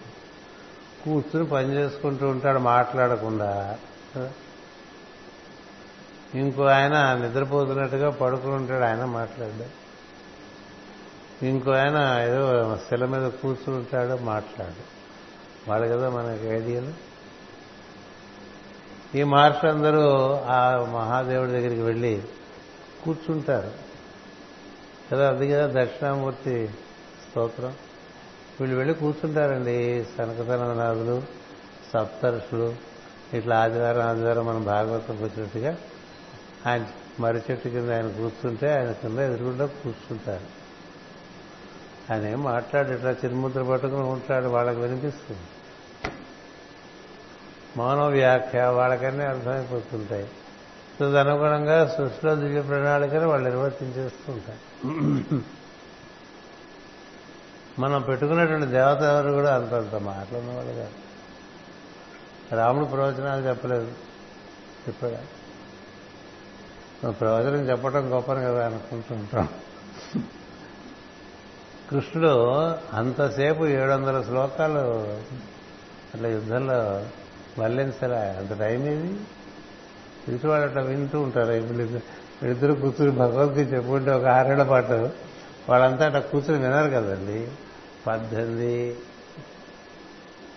[1.04, 3.78] కూర్చుని పని చేసుకుంటూ ఉంటాడు మాట్లాడకుండా.
[6.34, 9.66] ఇంకో ఆయన నిద్రపోతున్నట్టుగా పడుకుని ఉంటాడు ఆయన మాట్లాడు
[11.46, 14.82] ఇంకో ఆయన ఏదో శిల మీద కూర్చుని ఉంటాడు మాట్లాడు
[15.70, 16.92] వాళ్ళ కదా మనకి ఐడియాలు.
[19.16, 22.22] ఈ మహర్షులందరూ ఆ మహాదేవుడి దగ్గరికి వెళ్ళి
[23.04, 23.72] కూర్చుంటారు.
[25.12, 26.68] కదా అది కదా దక్షిణామూర్తి
[27.36, 27.74] స్తోత్రం.
[28.60, 30.06] వీళ్ళు వెళ్ళి కూర్చుంటారండి.
[30.18, 31.22] సనకసననాథులు
[31.94, 32.74] సప్తర్షులు.
[33.32, 35.76] ఇట్లా ఆదివారం ఆదివారం మనం భాగవతం వచ్చినట్టుగా
[36.66, 36.86] ఆయన
[37.20, 40.46] మర్రి చెట్టు కింద ఆయన కూర్చుంటే ఆయన కింద ఎదురుగుండా కూర్చుంటారు.
[42.12, 45.42] ఆయన ఏం మాట్లాడు ఇట్లా చిరుముద్ర పట్టుకుని ఉంటాడు వాళ్ళకి వినిపిస్తుంది.
[47.76, 50.28] మౌన వ్యాఖ్య వాళ్ళకన్నీ అర్థమైపోతుంటాయి.
[51.00, 55.55] తదనుగుణంగా సృష్టిలో దివ్య ప్రణాళికను వాళ్ళు నిర్వర్తించేస్తూ ఉంటారు
[57.78, 60.94] మనం పెట్టుకున్నటువంటి దేవత ఎవరు కూడా అంతంత మాటలు ఉన్నవాళ్ళు కాదు.
[62.54, 63.92] రాముడు ప్రవచనాలు చెప్పలేదు.
[64.88, 65.36] చెప్పాడు?
[67.10, 69.48] ప్రవచనం చెప్పడం గొప్పని కదా అనుకుంటుంటాం
[71.90, 72.28] కృష్ణుడు
[72.92, 74.78] అంతసేపు ఏడు వందల శ్లోకాలు
[76.14, 77.06] అట్లా యుద్ధంలో
[77.62, 79.20] వల్లించలే అంత టైం ఏది?
[80.34, 85.10] ఇటు వాళ్ళు అట్లా వింటూ ఉంటారు ఇప్పుడు ఇద్దరు కూర్చుని భగవద్గీత చెప్పుకుంటే ఒక ఆరేళ్ళ పాటు
[85.68, 87.48] వాళ్ళంతా అట్లా కూర్చుని వినరు కదండి.
[88.06, 88.96] పద్దెనిమిది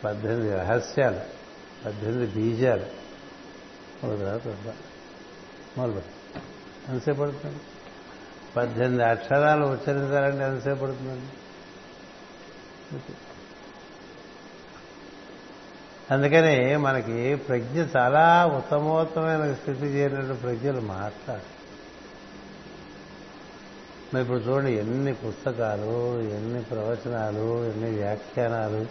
[0.04, 1.20] పద్దెనిమిది రహస్యాలు
[1.86, 2.86] పద్దెనిమిది బీజాలు.
[4.06, 4.76] ఒక తర్వాత
[5.78, 6.02] మొదలు
[6.90, 7.60] ఎంతసేపు పడుతుంది?
[8.56, 11.30] పద్దెనిమిది అక్షరాలు ఉచ్చరించాలంటే ఎంతసేపు పడుతుందండి
[16.14, 21.59] అందుకని మనకి ప్రజ్ఞ చాలా ఉత్తమోత్తమైన స్థితి చేరినటువంటి ప్రజ్ఞలు మాట్లాడు
[24.13, 28.86] మరి ఇప్పుడు చూడండి ఎన్ని పుస్తకాలు ఎన్ని ప్రవచనాలు ఎన్ని వ్యాఖ్యానాలు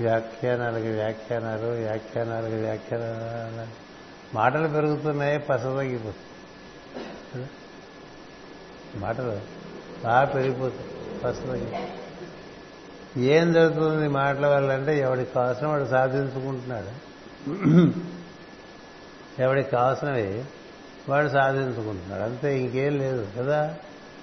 [0.00, 3.70] వ్యాఖ్యానాలకి వ్యాఖ్యానాలు వ్యాఖ్యానాలకి వ్యాఖ్యానాలు.
[4.34, 5.64] మాటలు పెరుగుతున్నాయి పస
[8.96, 9.40] మాటలు
[10.04, 10.88] బాగా పెరిగిపోతాయి
[11.24, 11.36] పస
[13.18, 16.90] ఏం జరుగుతుంది మాటల వల్ల అంటే ఎవడికి కావాల్సిన వాడు సాధించుకుంటున్నాడు.
[19.42, 20.44] ఎవడికి కావాల్సినవి
[21.08, 22.22] వాడు సాధించుకుంటున్నాడు.
[22.22, 23.76] అంతే ఇంకేం లేదు కదా.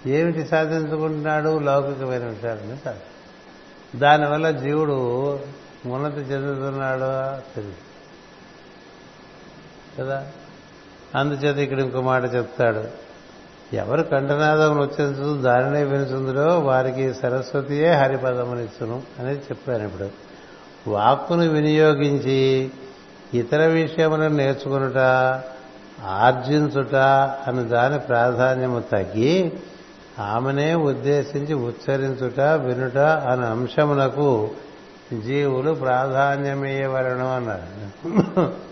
[0.06, 1.60] ఏమిటి సాధించుకుంటున్నాడు?
[1.60, 3.00] లౌకికమైన విషయాలని కాదు
[3.98, 5.40] దానివల్ల జీవుడు
[5.86, 7.90] ఉన్నతి చెందుతున్నాడో తెలుసు
[10.00, 10.28] కదా?
[11.16, 13.10] అందుచేత ఇక్కడ ఇంకో మాట చెప్తాడు.
[13.76, 20.10] ఎవరు కంఠనాదం నృత్యించు దానినే వినుచుందో వారికి సరస్వతియే హరిపదమునిచ్చును అనేది చెప్పాను ఇప్పుడు.
[20.90, 22.72] వాక్కును వినియోగించి
[23.34, 24.98] ఇతర విషయములను నేర్చుకునుట
[26.06, 26.96] ఆర్జించుట
[27.48, 29.60] అని దాని ప్రాధాన్యము తగ్గి
[30.20, 34.52] ఆమెనే ఉద్దేశించి ఉచ్చరించుట వినుట అనే అంశమునకు
[35.26, 38.70] జీవులు ప్రాధాన్యమయ్యవలను అన్నారు.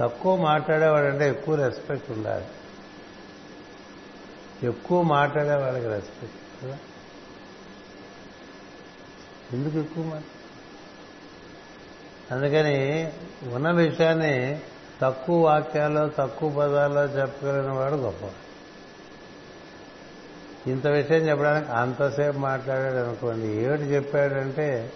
[0.00, 2.44] తక్కువ మాట్లాడేవాడంటే ఎక్కువ రెస్పెక్ట్ ఉండాలి.
[4.62, 6.78] ఎక్కువ మాట్లాడే వాళ్ళకి రెస్పెక్ట్ కదా?
[9.52, 10.22] ఎందుకు ఎక్కువ మాట
[12.32, 13.10] అందుకని
[13.54, 14.60] ఉన్న విషయాన్ని
[15.00, 18.24] తక్కువ వాక్యాల్లో తక్కువ పదాల్లో చెప్పగలిగిన వాడు గొప్ప
[20.68, 23.46] ఇంత విషయం చెప్పడానికి అంతసేపు మాట్లాడాడు అనుకోండి.
[23.46, 24.92] ఏడు చెప్పాడంటే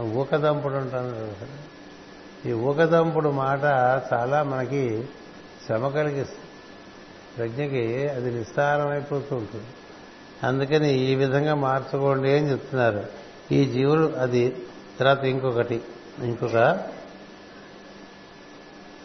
[0.00, 1.32] ఊకదంపుడు ఉంటాను
[2.48, 3.64] ఈ ఊకదంపుడు మాట
[4.12, 5.08] చాలా మనకి
[5.66, 6.48] శ్రమ కలిగిస్తుంది.
[7.36, 9.66] ప్రజ్ఞకి అది నిస్సారమైపోతూ ఉంటుంది.
[10.46, 13.06] అందుకని ఈ విధంగా మార్చుకోండి అని చెప్తున్నారు.
[13.52, 14.56] ఈ జీవులు అది
[14.98, 15.82] తర్వాత ఇంకొకటి
[16.18, 16.80] ఇంకొక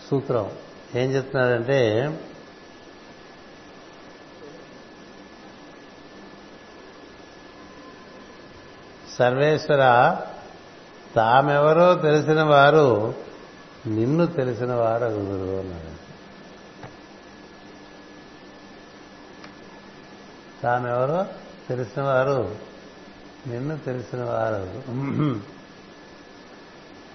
[0.10, 0.52] సూత్రం.
[0.96, 2.12] ఏం చెప్తున్నారంటే
[9.20, 10.18] సర్వేశ్వర
[11.16, 13.14] తామెవరో తెలిసిన వారు
[13.88, 16.08] నిన్ను తెలిసిన వారు అగుదురు అన్నారు
[20.64, 21.26] తామెవరో
[21.70, 22.56] తెలిసిన వారు
[23.48, 24.82] నిన్ను తెలిసిన వారు.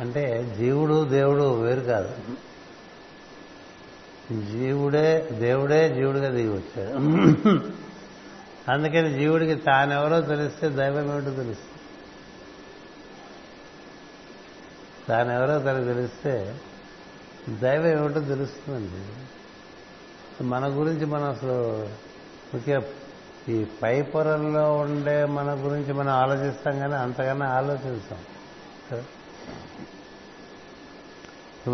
[0.01, 2.17] అంటే జీవుడు దేవుడు వేరు కాదు.
[4.41, 6.93] జీవుడే దేవుడే జీవుడిగా దిగి వచ్చాడు
[8.73, 11.81] అందుకని జీవుడికి తానెవరో తెలిస్తే దైవం ఏమిటో తెలుస్తుంది.
[15.09, 16.61] తానెవరో తనకు తెలిస్తే
[17.49, 19.01] దైవం ఏమిటో తెలుస్తుందండి.
[20.45, 21.89] మన గురించి మనం అసలు
[22.55, 22.81] ముఖ్య
[23.49, 28.19] ఈ పై పొరల్లో ఉండే మన గురించి మనం ఆలోచిస్తాం కానీ అంతకన్నా ఆలోచిస్తాం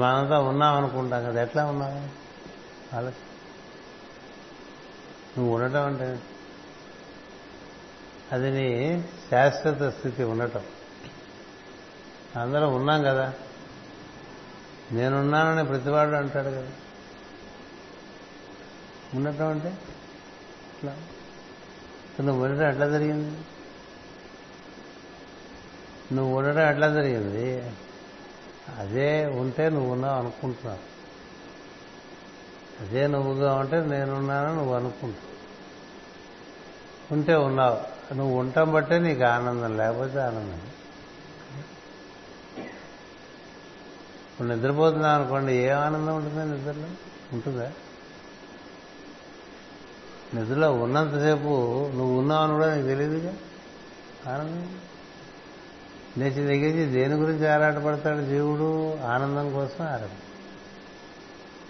[0.00, 2.27] మనంతా ఉన్నాం అనుకుంటాం కదా ఎట్లా ఉన్నావు
[2.94, 3.14] ఆలోచి
[5.38, 6.20] నువ్వు ఉండటం అంటే
[8.32, 10.64] అది నీ శాశ్వత స్థితి ఉండటం.
[12.36, 13.32] అందరం ఉన్నాం కదా.
[14.92, 16.70] నేనున్నానని ప్రతివాడు అంటాడు కదా.
[19.14, 19.68] ఉండటం అంటే
[20.74, 20.96] ఇట్లా.
[22.20, 23.38] నువ్వు ఉండటం ఎట్లా జరిగింది?
[26.14, 27.72] నువ్వు ఉండటం ఎట్లా జరిగింది?
[28.76, 30.97] అదే ఉంటే నువ్వు ఉన్నావు అనుకుంటున్నావు.
[32.80, 35.18] అదే నువ్వుగా ఉంటే నేనున్నానని నువ్వు అనుకుంటా.
[37.12, 37.98] ఉంటే ఉన్నావు.
[38.14, 40.60] నువ్వు ఉంటాం బట్టే నీకు ఆనందం లేకపోతే ఆనందం.
[44.32, 46.86] ఇప్పుడు నిద్రపోతున్నావు అనుకోండి ఏ ఆనందం ఉంటుంది నిద్రలో?
[47.32, 47.72] ఉంటుందా?
[50.34, 53.34] నిద్రలో ఉన్నంతసేపు నువ్వు ఉన్నావని కూడా నీకు తెలియదుగా?
[54.34, 54.78] ఆనందం?
[56.18, 58.20] లేచి దగ్గరించి దేని గురించి ఆరాటపడతాడు?
[58.24, 60.18] జీవుడు ఆనందం కోసం ఆరాటం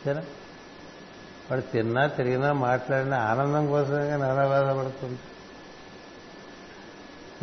[0.05, 0.23] సరే?
[1.51, 5.19] వాడు తిన్నా తిరిగినా మాట్లాడినా ఆనందం కోసమే నానా బాధపడుతుంది.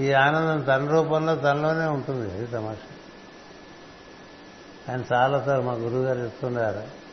[0.05, 2.95] ఈ ఆనందం తన రూపంలో తనలోనే ఉంటుంది అది తమాషా.
[4.89, 7.05] ఆయన చాలాసార్లు మా గురువు గారు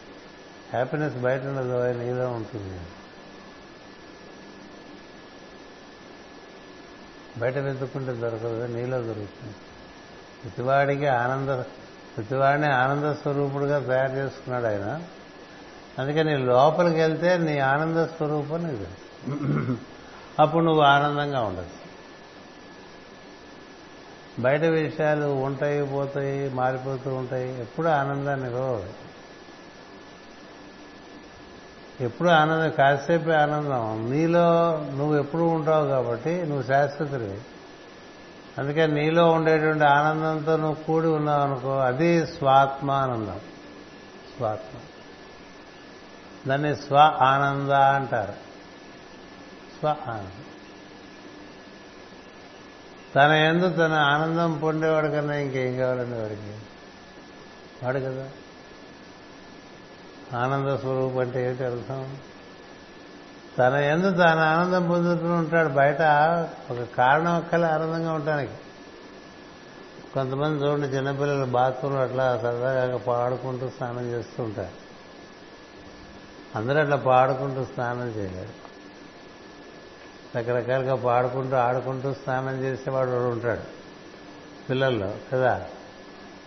[0.72, 2.80] హ్యాపీనెస్ బయట ఉండదు ఆయన నీలో ఉంటుంది.
[7.38, 9.54] బయట వెతుక్కుంటే దొరకదు నీలో దొరుకుతుంది.
[10.44, 11.48] ప్రతివాడికి ఆనంద
[12.16, 15.02] ప్రతివాడిని ఆనంద స్వరూపుడుగా తయారు చేసుకున్నాడు ఆయన.
[15.98, 19.76] అందుకని లోపలికి వెళ్తే నీ ఆనంద స్వరూపం నీకు తెలుసు.
[20.40, 21.66] అప్పుడు నువ్వు ఆనందంగా ఉండదు
[24.38, 27.60] బయట విషయాలు ఉంటాయి పోతాయి మారిపోతూ ఉంటాయి.
[27.60, 29.02] ఎప్పుడు ఆనందాన్ని ఇవ్వవు.
[32.00, 34.10] ఎప్పుడు ఆనందం కాసేపే ఆనందం.
[34.10, 37.40] నీలో నువ్వు ఎప్పుడు ఉంటావు కాబట్టి నువ్వు శాశ్వతుడివి.
[38.58, 43.40] అందుకని నీలో ఉండేటువంటి ఆనందంతో నువ్వు కూడి ఉన్నావు అనుకో అది స్వాత్మానందం.
[44.36, 44.78] స్వాత్మ.
[46.48, 48.32] దాన్ని స్వ ఆనంద అంటారు.
[49.78, 50.44] స్వ ఆనంద.
[53.16, 56.58] తన ఎందు తన ఆనందం పొందేవాడు కన్నా ఇంకేం కావాలండి వాడికి?
[57.84, 58.28] వాడు కదా.
[60.38, 62.16] ఆనంద స్వరూపం అంటే ఏంటి అర్థం?
[63.58, 65.68] తన ఎందు తాను ఆనందం పొందుతూ ఉంటాడు.
[65.68, 66.02] బయట
[66.70, 68.52] ఒక కారణం ఒక్కలే ఆనందంగా ఉండటానికి.
[70.14, 74.81] కొంతమంది చూడండి చిన్నపిల్లలు బాత్రూంలో అట్లా సరదాగా పాడుకుంటూ స్నానం చేస్తూ ఉంటారు.
[76.56, 78.62] అందరూ అట్లా పాడుకుంటూ స్నానం చేయలేరు
[80.38, 83.60] రకరకాలుగా పాడుకుంటూ ఆడుకుంటూ స్నానం చేసేవాడు ఉంటాడు
[84.70, 85.62] పిల్లల్లో కదా?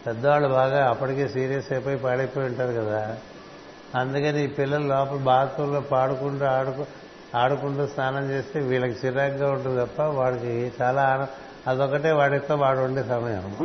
[0.05, 3.17] పెద్దవాళ్ళు బాగా అప్పటికే సీరియస్ అయిపోయి పాడైపోయి ఉంటారు కదా?
[3.95, 6.85] అందుకని ఈ పిల్లలు లోపల బాత్రూంలో పాడుకుంటూ ఆడుకు
[7.35, 11.27] ఆడుకుంటూ స్నానం చేస్తే వీళ్ళకి చిరాగ్గా ఉంటుంది తప్ప వాడికి చాలా ఆనందం
[11.67, 13.57] అదొకటే వాడితో వాడు ఉండే సమయం.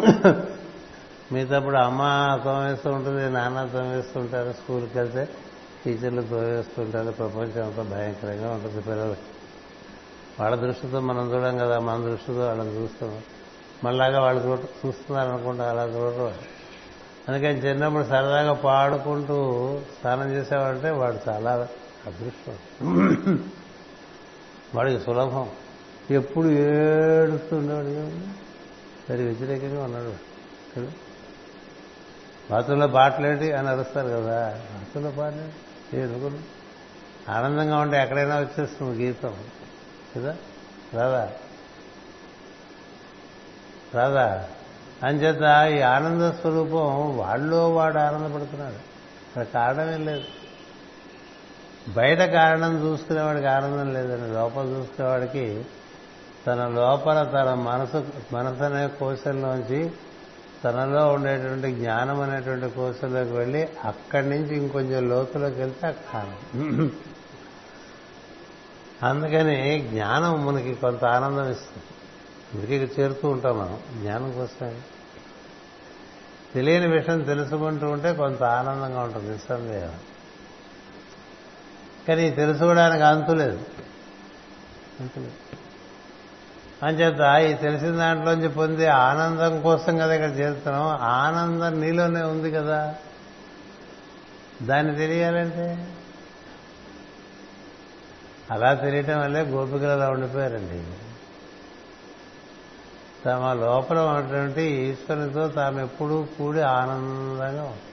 [1.32, 2.02] మిగతాప్పుడు అమ్మ
[2.44, 5.28] తోమేస్తూ ఉంటుంది నాన్న తోమేస్తూ ఉంటారు స్కూల్కి వెళ్తే.
[5.84, 9.16] టీచర్లు తోమేస్తుంటారు ప్రపంచం అంతా భయంకరంగా ఉంటుంది పిల్లలు.
[10.40, 13.22] వాళ్ళ దృష్టితో మనం చూడం కదా మన దృష్టితో వాళ్ళని చూస్తాం.
[13.84, 16.32] మళ్ళాగా వాళ్ళు చూడ చూస్తున్నారు అనుకుంటా అలా చూడరు.
[17.28, 21.68] అందుకని చిన్నప్పుడు సరదాగా పాడుకుంటూ స్నానం చేసేవాడంటే వాడు చాలా
[22.06, 23.50] అదృష్టం.
[24.74, 25.50] వాడికి సులభం.
[26.10, 28.12] ఎప్పుడు ఏడుస్తుండేవాడు
[29.08, 30.12] సరి వ్యతిరేకంగా ఉన్నాడు.
[30.76, 32.86] కదా?
[32.86, 34.50] పాటలేంటి అని అరుస్తారు కదా.
[34.50, 35.54] బాత్రూంలో పాటలేంటి?
[35.96, 36.38] ఎందుకు
[37.30, 39.34] ఆనందంగా ఉంటే ఎక్కడైనా వచ్చేస్తుంది గీతం.
[40.16, 40.36] కదా?
[40.94, 41.30] రాదా
[43.94, 44.48] రాదా
[45.02, 48.74] అంచేత ఈ ఆనంద స్వరూపం వాళ్ళలో వాడు ఆనందపడుతున్నాడు.
[48.74, 50.24] అక్కడ కారణమేం లేదు.
[51.88, 55.64] బయట కారణం చూసుకునేవాడికి ఆనందం లేదని లోపల చూసుకునేవాడికి
[56.46, 59.92] తన లోపల తన మనసు మనసు అనే కోశంలోంచి
[60.64, 66.90] తనలో ఉండేటువంటి జ్ఞానం అనేటువంటి కోసంలోకి వెళ్ళి అక్కడి నుంచి ఇంకొంచెం లోతులోకి వెళ్తే అక్కడ ఆనందం
[69.02, 71.82] అందుకని జ్ఞానం మనకి కొంత ఆనందం ఇస్తుంది.
[72.54, 73.80] అందుకే చేరుతూ ఉంటాం మనం.
[74.00, 74.80] జ్ఞానం కోసమే.
[76.54, 79.94] తెలియని విషయం తెలుసుకుంటూ ఉంటే కొంత ఆనందంగా ఉంటుంది నిస్సందేహం.
[82.08, 83.64] కానీ తెలుసుకోవడానికి అంతులేదు
[85.00, 85.49] అంతులేదు
[86.82, 90.86] అంచేత ఈ తెలిసిన దాంట్లోంచి పొందే ఆనందం కోసం కదా ఇక్కడ చేస్తున్నాం.
[91.00, 92.94] ఆనందం నీలోనే ఉంది కదా.
[94.62, 95.94] దాన్ని తెలియాలంటే?
[98.50, 100.84] అలా తెలియటం వల్లే గోపికలు అలా ఉండిపోయారండి.
[103.24, 107.90] తమ లోపల ఉన్నటువంటి ఈశ్వరునితో తాము ఎప్పుడూ కూడి ఆనందంగా ఉంటాం.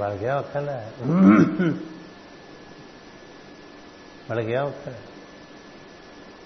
[0.00, 0.90] వాళ్ళకే ఒక్కలే?
[4.30, 4.96] వాళ్ళకే ఒక్కలే?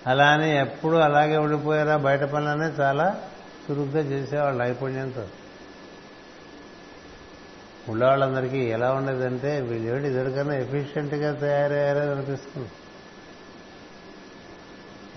[0.07, 1.97] అలా అని ఎప్పుడు అలాగే ఉండిపోయారా?
[1.97, 3.23] బయట పనులనే చాలా
[3.71, 5.27] చురుగ్గా చేసేవాళ్ళు నైపుణ్యంతో.
[7.89, 12.69] ఉండేవాళ్ళందరికీ ఎలా ఉండేదంటే వీళ్ళు ఏమిటి ఇద్దరికన్నా ఎఫిషియెంట్గా తయారయ్యారో అనిపిస్తుంది.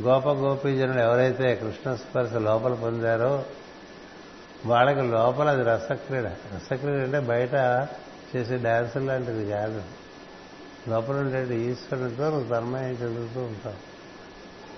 [0.04, 3.46] గోప గోపీజనులు ఎవరైతే కృష్ణస్పర్శ లోపల పొందారో
[4.65, 6.26] వాళ్ళకి లోపల అది రసక్రీడ.
[6.26, 7.54] రసక్రీడ అంటే బయట
[8.36, 9.84] చేసే డాన్సులు లాంటిది కాదు.
[10.88, 13.93] లోపల ఉండే ఈశ్వరునితో నువ్వు తన్మయం చెందుతూ ఉంటావు.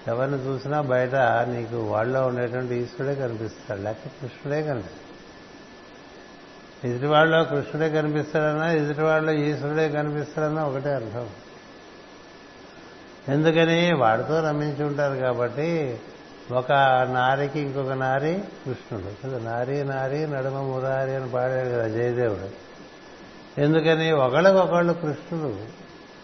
[0.08, 5.06] ఎవరిని చూసినా బయట నీకు వాళ్ళలో ఉండేటువంటి ఈశ్వరుడే కనిపిస్తాడు లేకపోతే కృష్ణుడే కనిపిస్తాడు.
[6.88, 11.30] ఎదుటివాళ్ళలో కృష్ణుడే కనిపిస్తాడన్నా ఎదుటివాళ్ళలో ఈశ్వరుడే కనిపిస్తాడన్నా ఒకటే అర్థం.
[13.30, 16.00] ఎందుకని వాడితో రమించి ఉంటారు కాబట్టి
[16.52, 16.72] ఒక
[17.14, 19.28] నారికి ఇంకొక నారి కృష్ణుడు.
[19.28, 22.66] కదా నారి నారి నడుమ మురారి అని పాడాడు కదా జయదేవుడు.
[23.62, 25.60] ఎందుకని ఒకళ్ళకొకళ్ళు కృష్ణుడు.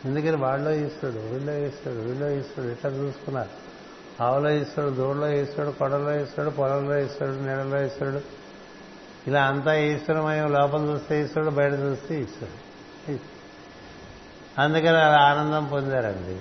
[0.06, 3.71] ఎందుకని వాళ్ళలో ఈశ్వరుడు వీళ్ళో ఈశ్వరుడు వీళ్ళో ఈశ్వరుడు ఇట్లా చూసుకున్నారు.
[4.22, 8.22] ఆవులో ఈశ్వరుడు దూడలో ఈశ్వరుడు కొడలో ఈశ్వరుడు పొలంలో ఈశ్వరుడు నీడలో ఈశ్వరుడు
[9.28, 12.62] ఇలా అంతా ఈశ్వరమయం లోపల చూస్తే ఈశ్వరుడు బయట చూస్తే ఈశ్వరుడు.
[14.62, 16.38] అందుకని అలా ఆనందం పొందారండి.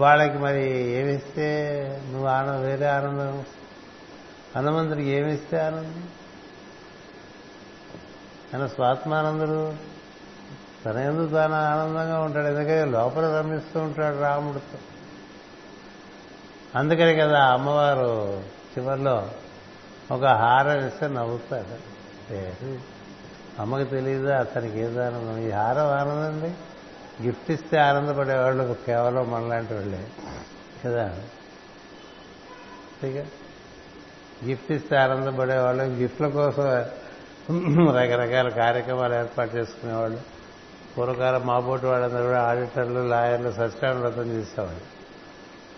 [0.00, 3.44] వాళ్ళకి మరి ఏమిస్తే నువ్వు ఆనందం వేరే ఆనందం?
[4.56, 6.08] హనుమంతుడికి ఏమిస్తే ఆనందం?
[8.54, 9.74] ఆయన స్వాత్మానందుడు
[10.84, 12.46] తన ఎందుకు తాను ఆనందంగా ఉంటాడు.
[12.46, 14.78] ఎందుకంటే లోపల రమిస్తూ ఉంటాడు రాముడితో.
[16.76, 18.42] అందుకని కదా అమ్మవారు
[18.78, 19.30] చివరిలో
[20.12, 21.88] ఒక హారం ఇస్తే నవ్వుతాడు.
[23.60, 25.38] అమ్మకి తెలియదా అతనికి ఏదో ఆనందం?
[25.38, 26.54] ఈ హారం ఆనందండి.
[27.22, 30.06] గిఫ్ట్ ఇస్తే ఆనందపడేవాళ్ళు కేవలం మనలాంటి వాళ్ళే.
[30.84, 31.16] కదా?
[34.44, 36.64] గిఫ్ట్ ఇస్తే ఆనందపడేవాళ్ళు గిఫ్ట్ల కోసం
[37.96, 40.20] రకరకాల కార్యక్రమాలు ఏర్పాటు చేసుకునేవాళ్ళు.
[40.98, 44.97] పూర్వకాలం మాబోటి వాళ్ళందరూ కూడా ఆడిటర్లు లాయర్లు సత్యాన్ని వ్రతం చేసేవాళ్ళు.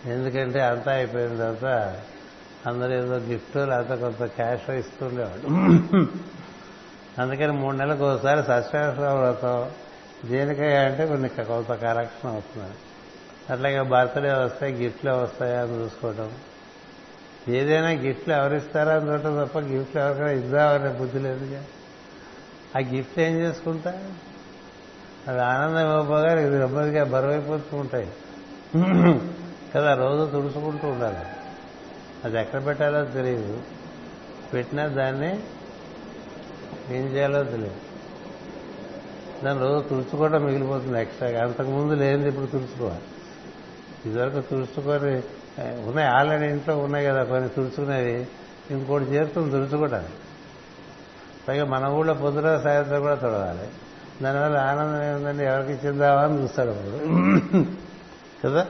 [0.07, 1.97] ఎందుకంటే అంతా అయిపోయిన తర్వాత
[2.67, 5.07] అందరూ ఏదో గిఫ్ట్ లేకపోతే కొంత క్యాష్ ఇస్తూ
[7.19, 9.71] అందుకని మూడు నెలలకు ఒకసారి సత్యనారాయణ వ్రతం.
[10.65, 12.75] అంటే కొన్ని కొంత కరెక్షన్ అవుతుంది
[13.53, 16.31] అట్లాగే బర్త్డే వస్తాయి గిఫ్ట్లు వస్తాయా అని చూసుకోవటం.
[17.49, 21.65] ఏదైనా గిఫ్ట్లు ఎవరిస్తారా అని చూడటం తప్ప గిఫ్ట్లు ఎవరికైనా ఇద్దామనే బుద్ధి లేదుగా.
[22.77, 24.05] ఆ గిఫ్ట్ ఏం చేసుకుంటా?
[25.29, 28.11] అది ఆనందం ఇవ్వబోగా ఇది నెమ్మదిగా బరువైపోతూ ఉంటాయి.
[29.77, 31.17] కదా రోజు తుడుచుకుంటూ ఉండాలి.
[32.25, 33.63] అది ఎక్కడ పెట్టాలో తెలియదు.
[34.55, 35.41] పెట్టినా దాన్ని
[36.91, 37.75] ఏం చేయాలో తెలియదు.
[39.45, 41.45] దాన్ని రోజు తుడుచుకోవడం మిగిలిపోతుంది ఎక్స్ట్రాగా.
[41.45, 43.01] అంతకుముందు లేనిది ఇప్పుడు తుడుచుకోవాలి.
[44.07, 45.23] ఇదివరకు తుడుచుకొని
[45.61, 48.27] ఉన్నాయి ఆల్రెడీ ఇంట్లో ఉన్నాయి కదా కొన్ని తుడుచుకునేవి.
[48.71, 50.12] ఇంకోటి చేరుతుంది తుడుచుకోవడానికి
[51.49, 53.68] పైగా మన ఊళ్ళో పొద్దున సాయంత్రం కూడా తొడవాలి.
[54.23, 55.45] దానివల్ల ఆనందం ఏముందండి?
[55.45, 57.64] ఎవరికి చెందావా అని చూస్తాడు అప్పుడు
[58.45, 58.66] కదా?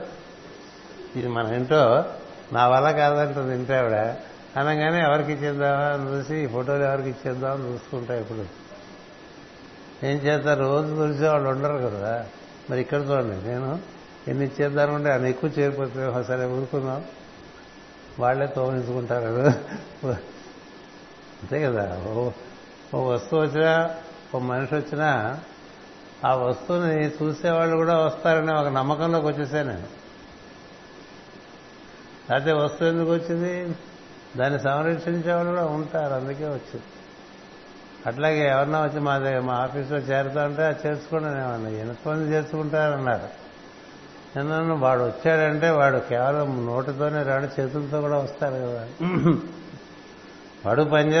[1.15, 2.05] ఇది మన ఇంట్లో
[2.53, 3.93] నా వల్ల కాదంటుంది ఇంటి ఆవిడ.
[4.59, 8.61] అనగానే ఎవరికి ఇచ్చేద్దామా అని చూసి ఈ ఫోటోలు ఎవరికి ఇచ్చేద్దామని చూసుకుంటా ఇప్పుడు.
[10.05, 12.25] ఏం చేస్తా రోజు తులిసే వాళ్ళు ఉండరు కదా.
[12.69, 13.79] మరి ఇక్కడ చూడండి నేను
[14.27, 17.05] ఎన్ని ఇచ్చేద్దాను అని ఎక్కువ చేరిపోతే సరే ఊరుకుందాం.
[18.19, 19.25] వాళ్ళే తోమించుకుంటారు.
[21.41, 22.01] అంతే కదా.
[22.93, 23.89] ఓ వస్తువు వచ్చినా
[24.35, 25.39] ఓ మనిషి వచ్చినా
[26.25, 30.00] ఆ వస్తువుని చూసేవాళ్ళు కూడా వస్తారనే ఒక నమ్మకంలోకి వచ్చేసాను నేను.
[32.33, 33.75] అదే వస్తువు ఎందుకు వచ్చింది?
[34.37, 36.83] దాన్ని సంరక్షించే వాళ్ళు కూడా ఉంటారు అందుకే వచ్చింది.
[38.05, 43.41] అట్లాగే ఎవరన్నా వచ్చి మా దగ్గర మా ఆఫీస్లో చేరుతా ఉంటే అది చేసుకోండి అనేవాడిని ఎంతమంది చేసుకుంటారన్నారు
[44.35, 48.87] నిన్న వాడు వచ్చాడంటే వాడు కేవలం నోటితోనే రాడు చేతులతో కూడా వస్తాడు కదా.
[50.65, 51.17] వాడు పని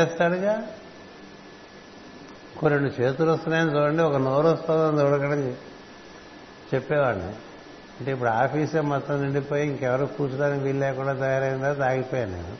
[2.57, 5.55] ఒక రెండు చేతులు వస్తున్నాయని చూడండి ఒక నోరు వస్తుందని చూడకండి
[6.75, 7.31] చెప్పేవాడిని.
[8.01, 12.55] అంటే ఇప్పుడు ఆఫీసే మొత్తం నిండిపోయి ఇంకెవరు కూర్చోడానికి వీలు లేకుండా తయారైన తర్వాత ఆగిపోయాను నేను.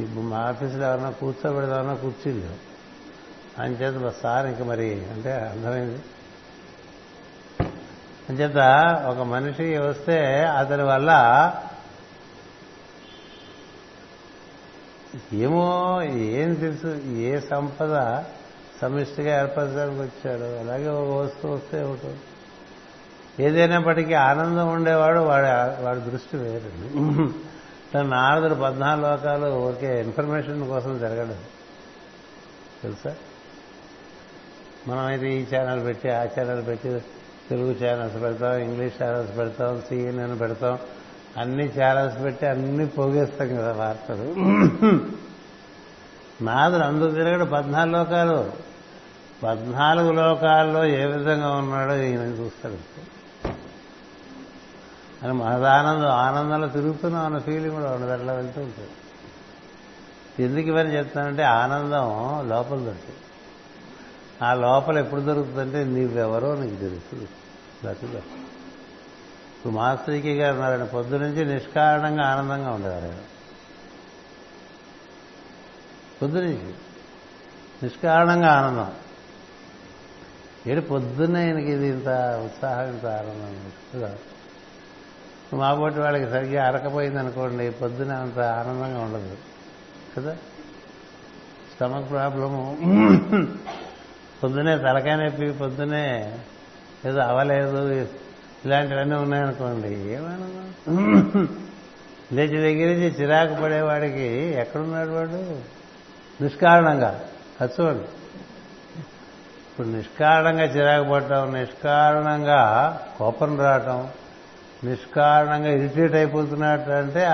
[0.00, 2.46] ఇప్పుడు మా ఆఫీసులో ఎవరన్నా కూర్చోబెడదామన్నా కూర్చుంది
[3.58, 6.00] అంచేత మా సార్ ఇంక మరి అంటే అర్థమైంది.
[8.28, 8.56] అంచేత
[9.08, 11.10] ఒక మనిషి వస్తే అతని వల్ల
[15.32, 18.24] ఏమో ఏం తెలుసు ఏ సంపద
[18.82, 20.58] సమిష్టిగా ఏర్పరచడానికి వచ్చాడు.
[20.58, 22.16] అలాగే ఒక వస్తువు వస్తే ఒకటి
[23.40, 26.88] ఏదైనప్పటికీ ఆనందం ఉండేవాడు వాడి వాడి దృష్టి వేరండి
[27.94, 31.38] తన నారదుడు పద్నాలుగు లోకాలు ఊరికే ఇన్ఫర్మేషన్ కోసం జరగడం
[32.82, 33.14] తెలుసా?
[34.88, 36.88] మనమైతే ఈ ఛానల్ పెట్టి ఆ ఛానల్ పెట్టి
[37.50, 40.78] తెలుగు ఛానల్స్ పెడతాం ఇంగ్లీష్ ఛానల్స్ పెడతాం సిఎన్ఎన్ పెడతాం
[41.38, 44.26] అన్ని ఛానల్స్ పెట్టి అన్ని పోగేస్తాం కదా వార్తలు.
[46.44, 48.52] నాదుడు అందుకు తిరగడు పద్నాలుగు లోకాలు.
[49.42, 52.78] పద్నాలుగు లోకాల్లో ఏ విధంగా ఉన్నాడో ఈయన చూస్తాడు.
[55.22, 58.90] అని మహదానందం ఆనందంలో తిరుగుతున్నాం అన్న ఫీలింగ్ కూడా ఉండదు అట్లా వెళ్తూ ఉంటుంది.
[60.44, 62.04] ఎందుకు ఇవన్నీ చెప్తానంటే ఆనందం
[62.48, 63.18] లోపల దొరుకుతుంది.
[64.42, 67.28] ఆ లోపల ఎప్పుడు దొరుకుతుందంటే నీవెవరో నీకు తెలుస్తుంది
[67.84, 68.16] దొరుకుతుంది
[69.56, 73.04] ఇప్పుడు మాస్టర్కి గారు ఉన్నారని పొద్దు నుంచి నిష్కారణంగా ఆనందంగా ఉండేవారు.
[73.04, 73.18] ఆయన
[76.22, 76.74] పొద్దు నుంచి
[77.82, 78.92] నిష్కారణంగా ఆనందం.
[80.66, 82.08] ఏడు పొద్దున్నే ఆయనకి ఇది ఇంత
[82.44, 84.16] ఉత్సాహం ఇంత ఆనందం.
[85.54, 89.36] మాబోటి మా వాళ్ళకి సరిగ్గా అరకపోయింది అనుకోండి పొద్దున అంత ఆనందంగా ఉండదు.
[90.16, 90.34] కదా?
[91.74, 92.78] Stomach problem.
[94.42, 96.38] పొద్దునే తలకాయ నొప్పి పొద్దునే
[97.06, 98.08] ఏదో అవలేదు
[98.64, 101.46] ఇలాంటివన్నీ ఉన్నాయనుకోండి ఏమైనా
[102.32, 105.58] లేచి దగ్గర నుంచి చిరాకు పడేవాడికి ఎక్కడున్నాడు వాడు?
[106.42, 107.20] నిష్కారణంగా.
[107.60, 107.98] ఖర్చువాడు
[109.68, 112.62] ఇప్పుడు నిష్కారణంగా చిరాకు పడటం నిష్కారణంగా
[113.18, 114.08] కోపం రావటం
[114.84, 117.26] నిష్కారణంగా ఇరిటేట్ అయిపోతున్నట్టు అంటే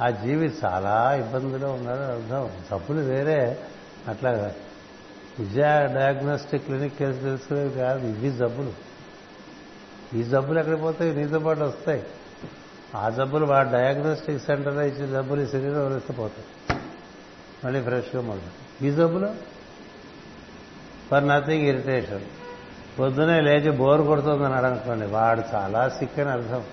[0.00, 2.00] ఆ జీవి చాలా ఇబ్బందిలో ఉన్నాడు.
[2.00, 2.50] అర్థం.
[2.70, 3.58] తప్పులు వేరే.
[4.08, 4.30] అట్లా
[5.38, 8.06] విజయ డయాగ్నోస్టిక్ క్లినిక్ కేసు తెలుసుకునేవి కాదు.
[8.06, 8.72] ఇవి జబ్బులు.
[10.14, 11.14] ఈ జబ్బులు ఎక్కడ పోతాయి?
[11.14, 12.02] నీతో పాటు వస్తాయి.
[12.94, 16.80] ఆ జబ్బులు వాడు డయాగ్నోస్టిక్ సెంటర్లో ఇచ్చిన జబ్బులు ఈ శరీరం వదిలిస్తే పోతాయి.
[17.64, 18.84] మళ్ళీ ఫ్రెష్గా మొదలు.
[18.84, 19.28] ఈ జబ్బులు?
[21.10, 22.20] ఫర్ నథింగ్ ఇరిటేషన్
[22.98, 26.64] పొద్దునే లేచి బోర్ కొడుతుందని అనుకోండి వాడు చాలా సిక్ అని అర్థం.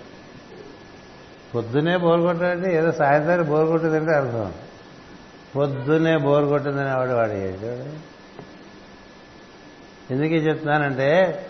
[1.56, 4.54] పొద్దునే బోర్ కొట్టాడంటే ఏదో సాయంత్రం బోర్ కొట్టిందంటే అర్థం.
[5.56, 7.32] పొద్దునే బోర్ కొట్టిందని వాడు వాడు
[10.14, 11.46] ఎందుకే చెప్తున్నానంటే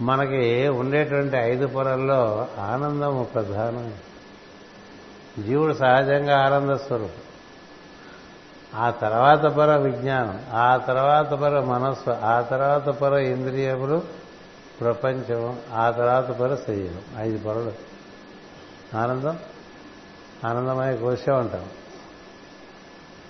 [0.00, 3.92] మనకి ఉండేటువంటి ఐదు పొరల్లో ఆనందం ప్రధానం.
[5.46, 7.27] జీవుడు సహజంగా ఆనంద స్వరూపం
[8.74, 14.02] ఆ తర్వాత పర విజ్ఞానం ఆ తర్వాత పర మనస్సు ఆ తర్వాత పర ఇంద్రియములు
[14.80, 17.00] ప్రపంచం ఆ తర్వాత పర శరీరం.
[17.18, 17.72] ఐదు పొరలు
[18.96, 19.38] ఆనందం?
[20.44, 21.64] ఆనందమయ కోశం అంటాం.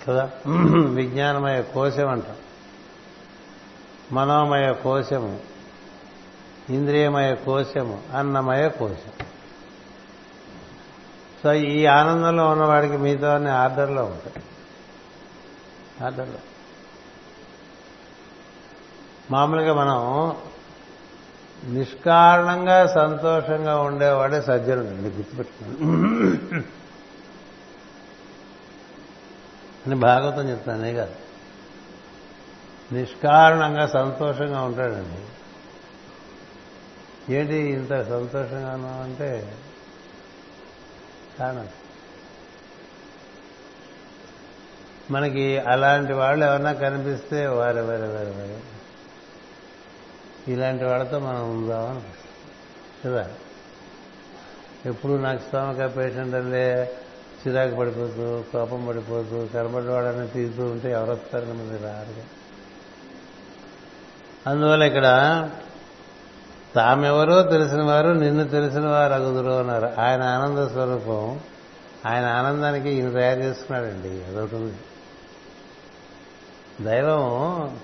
[0.07, 0.29] కదా?
[0.87, 2.35] విజ్ఞానమయ కోశం అంటాం.
[4.11, 5.39] మనోమయ కోశము
[6.69, 9.25] ఇంద్రియమయ కోశము అన్నమయ కోశం.
[11.43, 14.43] సో ఈ ఆనందంలో ఉన్నవాడికి మిగతా ఆర్డర్లో ఉంటాయి.
[16.03, 16.39] ఆర్డర్లో
[19.31, 19.97] మామూలుగా మనం
[21.73, 26.79] నిష్కారణంగా సంతోషంగా ఉండేవాడే సజ్జనుడు అండి గుర్తుపెట్టుకున్నాను
[29.85, 31.15] అని భాగవతం చెప్తానే కాదు.
[32.91, 35.25] నిష్కారణంగా సంతోషంగా ఉంటాడండి.
[37.33, 39.57] ఏంటి ఇంత సంతోషంగా ఉన్నామంటే
[41.39, 41.67] కారణం?
[45.11, 48.59] మనకి అలాంటి వాళ్ళు ఎవరన్నా కనిపిస్తే వారే
[50.47, 52.01] ఇలాంటి వాళ్ళతో మనం ఉందామని
[53.05, 53.27] కదా?
[54.85, 56.93] ఎప్పుడు నాకు స్టమక్ పేషెంట్ అల్లే
[57.47, 62.39] చిరాకు పడిపోతూ కోపం పడిపోతూ కనబడి వాడని తీరుతూ ఉంటే ఎవరు వస్తారని మరి రారు
[64.49, 65.49] అందువల్ల ఇక్కడ
[66.75, 69.91] తామెవరో తెలిసిన వారు నిన్ను తెలిసిన వారు అగుదురు అన్నారు.
[69.99, 71.39] ఆయన ఆనంద స్వరూపం
[72.05, 74.23] ఆయన ఆనందానికి ఈయన తయారు చేసుకున్నాడండి.
[74.23, 74.55] అదొకటి.
[74.55, 74.77] ఉంది
[76.81, 77.79] దైవం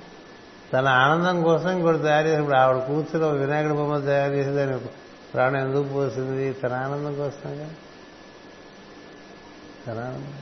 [0.73, 4.79] తన ఆనందం కోసం ఇంకోటి తయారు చేసినప్పుడు ఆవిడ కూర్చుని ఒక వినాయకుడి బొమ్మ తయారు చేసి దాని
[5.33, 6.53] ప్రాణం ఎందుకు పోసింది?
[6.53, 7.69] తన ఆనందం కోసంగా
[9.87, 10.33] తన ఆనందం.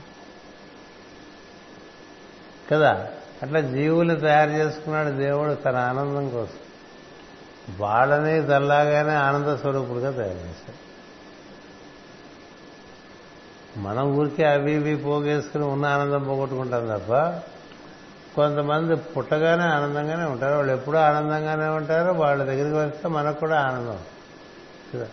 [2.72, 3.08] కదా?
[3.44, 6.58] అట్లా జీవులు తయారు చేసుకున్నాడు దేవుడు తన ఆనందం కోసం.
[7.80, 10.94] వాళ్ళని తల్లాగానే ఆనంద స్వరూపుడుగా తయారు చేశాడు.
[13.80, 17.42] మనం ఊరికే అవి ఇవి పోగేసుకుని ఉన్న ఆనందం పోగొట్టుకుంటాం తప్ప
[18.36, 20.56] కొంతమంది పుట్టగానే ఆనందంగానే ఉంటారు.
[20.56, 22.12] వాళ్ళు ఎప్పుడూ ఆనందంగానే ఉంటారు.
[22.12, 24.00] వాళ్ళ దగ్గరికి వస్తే మనకు కూడా ఆనందం.
[24.94, 25.08] కదా?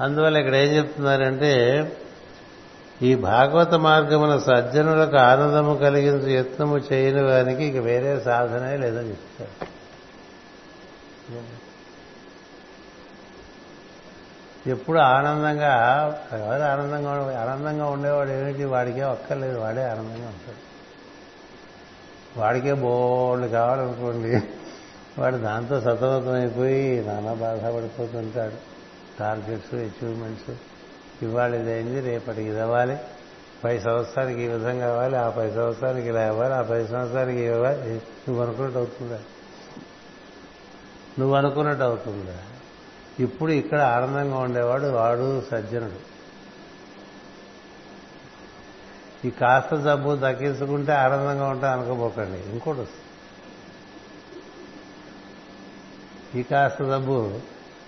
[0.00, 1.84] అందువల్ల ఇక్కడ ఏం చెప్తున్నారంటే
[3.02, 9.74] ఈ భాగవత మార్గమున సజ్జనులకు ఆనందము కలిగించు యత్నము చేయని వారికి ఇక వేరే సాధనే లేదని చెప్తారు.
[14.68, 18.64] ఎప్పుడు ఆనందంగా ఎవరు ఆనందంగా ఉండే- ఆనందంగా ఉండేవాడు ఏమిటి?
[18.64, 19.58] వాడికే ఒక్కర్లేదు.
[19.58, 20.73] వాడే ఆనందంగా ఉంటాడు.
[22.36, 24.40] వాడికే బోళ్ళు కావాలనుకోండి.
[25.18, 28.74] వాడు దాంతో సతమతమైపోయి నానా బాధపడిపోతుంటాడు.
[29.18, 30.56] టార్గెట్స్ అచీవ్మెంట్స్
[31.22, 32.96] ఇవాళ ఇదైంది రేపటికి ఇదవ్వాలి
[33.64, 37.94] పై పది సంవత్సరానికి ఈ విధంగా అవ్వాలి ఆ పది సంవత్సరానికి ఇలా అవ్వాలి ఆ పది సంవత్సరానికి ఇవ్వాలి
[37.94, 39.18] నువ్వు అనుకున్నట్టు అవుతుందా?
[41.18, 42.38] నువ్వు అనుకున్నట్టు అవుతుందా?
[43.20, 46.13] ఇప్పుడు ఇక్కడ ఆనందంగా ఉండేవాడు వాడు సజ్జనుడు.
[49.24, 53.04] ఈ కాస్త జబ్బు తగ్గించుకుంటే ఆనందంగా ఉంటాం అనుకోపోకండి ఇంకోటి వస్తుంది.
[56.40, 57.40] ఈ కాస్త జబ్బు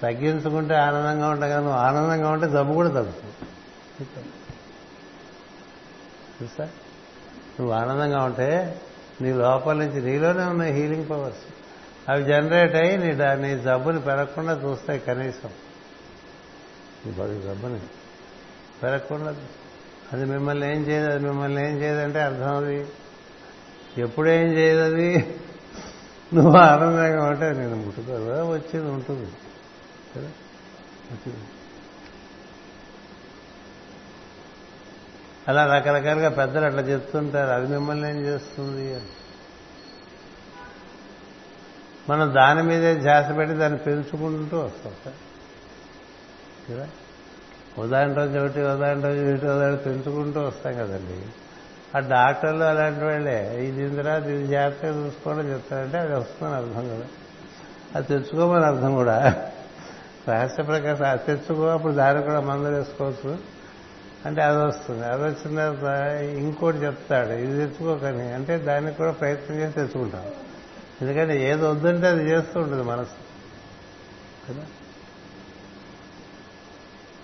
[0.03, 3.35] తగ్గించుకుంటే ఆనందంగా ఉంటాం కానీ నువ్వు ఆనందంగా ఉంటే జబ్బు కూడా తగ్గుతుంది.
[6.39, 6.65] తెలుసా
[7.61, 8.81] నువ్వు ఆనందంగా ఉంటే
[9.21, 11.45] నీ లోపల నుంచి నీలోనే ఉన్న హీలింగ్ పవర్స్
[12.09, 15.51] అవి జనరేట్ అయ్యి నీ నీ జబ్బుని పెరగకుండా చూస్తాయి కనీసం.
[17.07, 17.81] నీ జబ్బుని
[18.83, 19.35] పెరగకుండా
[20.13, 22.87] అది మిమ్మల్ని ఏం చేయదు అది మిమ్మల్ని ఏం చేయదంటే అర్థం అది.
[23.99, 25.41] ఎప్పుడేం చేయదు అది?
[26.35, 29.33] నువ్వు ఆనందంగా ఉంటే నేను ముట్టుకోదు వచ్చేది ఉంటుంది.
[30.17, 30.29] కదా
[31.13, 31.41] వచ్చింది.
[35.49, 37.51] అలా రకరకాలుగా పెద్దలు అట్లా చెప్తుంటారు.
[37.51, 39.07] అది మిమ్మల్ని ఏం చేస్తుంది అని.
[42.09, 44.93] మనం దాని మీదే ధ్యాస పెట్టి దాన్ని పెంచుకుంటూ వస్తాం.
[45.05, 45.15] సార్?
[46.71, 46.89] కదా
[47.79, 51.29] ఉదాహరణ రోజు ఒకటి ఉదాహరణ రోజు ఒకటి ఉదాహరణ పెంచుకుంటూ వస్తాం కదండి.
[51.97, 53.65] ఆ డాక్టర్లు అలాంటి వాళ్ళే.
[53.65, 57.07] ఇది ఇందిరా ఇది జాగ్రత్తగా చూసుకోవడం చెప్తారంటే అది వస్తుందని అర్థం కదా.
[57.95, 59.47] అది తెచ్చుకోమని అర్థం కూడా.
[60.29, 63.39] రహస్య ప్రకాశం అది తెచ్చుకో అప్పుడు దాన్ని కూడా మందులు వేసుకోవచ్చు.
[64.27, 65.07] అంటే అది వస్తుంది.
[65.07, 68.35] అది వచ్చిన తర్వాత ఇంకోటి చెప్తాడు ఇది తెచ్చుకోకని.
[68.35, 70.23] అంటే దానికి కూడా ప్రయత్నం చేసి తెచ్చుకుంటాం.
[71.03, 73.11] ఎందుకంటే ఏది వద్దంటే అది చేస్తూ ఉంటుంది మనసు.
[74.49, 74.63] కదా?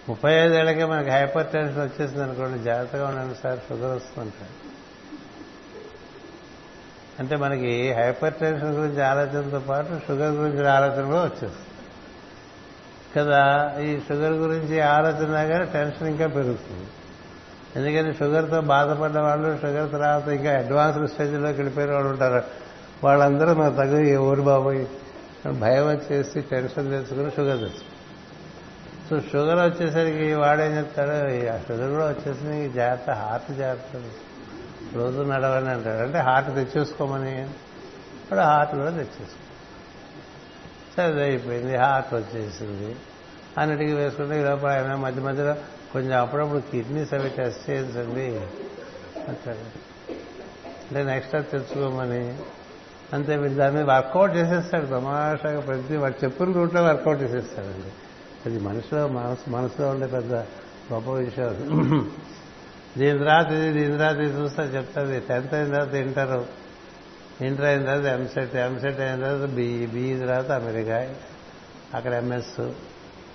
[0.09, 4.73] ముప్పై ఐదేళ్ళకే మనకి హైపర్ టెన్షన్ వచ్చేసింది అనుకోండి జాగ్రత్తగా ఉండండి సార్ షుగర్ వస్తుంటారు
[7.21, 11.55] అంటే మనకి హైపర్ టెన్షన్ గురించి ఆలోచనతో పాటు షుగర్ గురించి ఆలోచన కూడా వచ్చేస్తుంది.
[13.17, 16.89] కదా ఈ షుగర్ గురించి ఆలోచన కానీ టెన్షన్ ఇంకా పెరుగుతుంది.
[17.77, 22.45] ఎందుకని షుగర్తో బాధపడ్డ వాళ్ళు షుగర్ తర్వాత ఇంకా అడ్వాన్స్డ్ స్టేజ్లోకి వెళ్ళిపోయిన వాళ్ళు ఉంటారు.
[23.05, 24.87] వాళ్ళందరూ మనకు తగ్గ ఎవరు బాబోయ్?
[25.47, 27.92] భయం వచ్చేసి టెన్షన్ తెచ్చుకుని షుగర్ తెచ్చు
[29.11, 31.11] సో షుగర్ వచ్చేసరికి వాడేం చెప్తాడు?
[31.55, 34.03] ఆ షుగర్ కూడా వచ్చేసరికి జాగ్రత్త హార్ట్ జాగ్రత్త.
[34.95, 36.03] రోజు నడవని అంటాడు.
[36.03, 37.43] అంటే హార్ట్ తెచ్చేసుకోమని.
[37.43, 39.55] ఇప్పుడు హార్ట్ కూడా తెచ్చేసుకో.
[40.97, 41.77] సరే అయిపోయింది.
[41.77, 42.97] హార్ట్ వచ్చేసింది.
[43.59, 45.55] అన్నిటికీ వేసుకుంటే ఈ లోపల ఆయన మధ్య మధ్యలో
[45.93, 48.41] కొంచెం అప్పుడప్పుడు కిడ్నీస్ అవి టెస్ట్ చేయించండి
[49.29, 49.93] అంటాడు.
[50.91, 52.39] అంటే నెక్స్ట్ తెచ్చుకోమని.
[53.13, 54.87] అంతే వీళ్ళు దాని మీద వర్కౌట్ చేసేస్తాడు.
[54.87, 57.93] తమాషాగా ప్రతి వాడు చెప్పిన రూట్లో వర్కౌట్ చేసేస్తాడండి.
[58.47, 60.35] అది మనసులో మనసు మనసులో ఉండే పెద్ద
[60.93, 62.11] గొప్ప విషయం
[62.99, 66.45] దీని తర్వాత ఇది దీని తర్వాత ఇది చూస్తా చెప్తుంది టెన్త్ అయిన తర్వాత ఇంటర్.
[67.43, 70.99] ఇంటర్ అయిన తర్వాత ఎంసెట్ ఎంసెట్ అయిన తర్వాత బిఈ బిఈ తర్వాత అమెరికా
[71.95, 72.61] అక్కడ ఎంఎస్.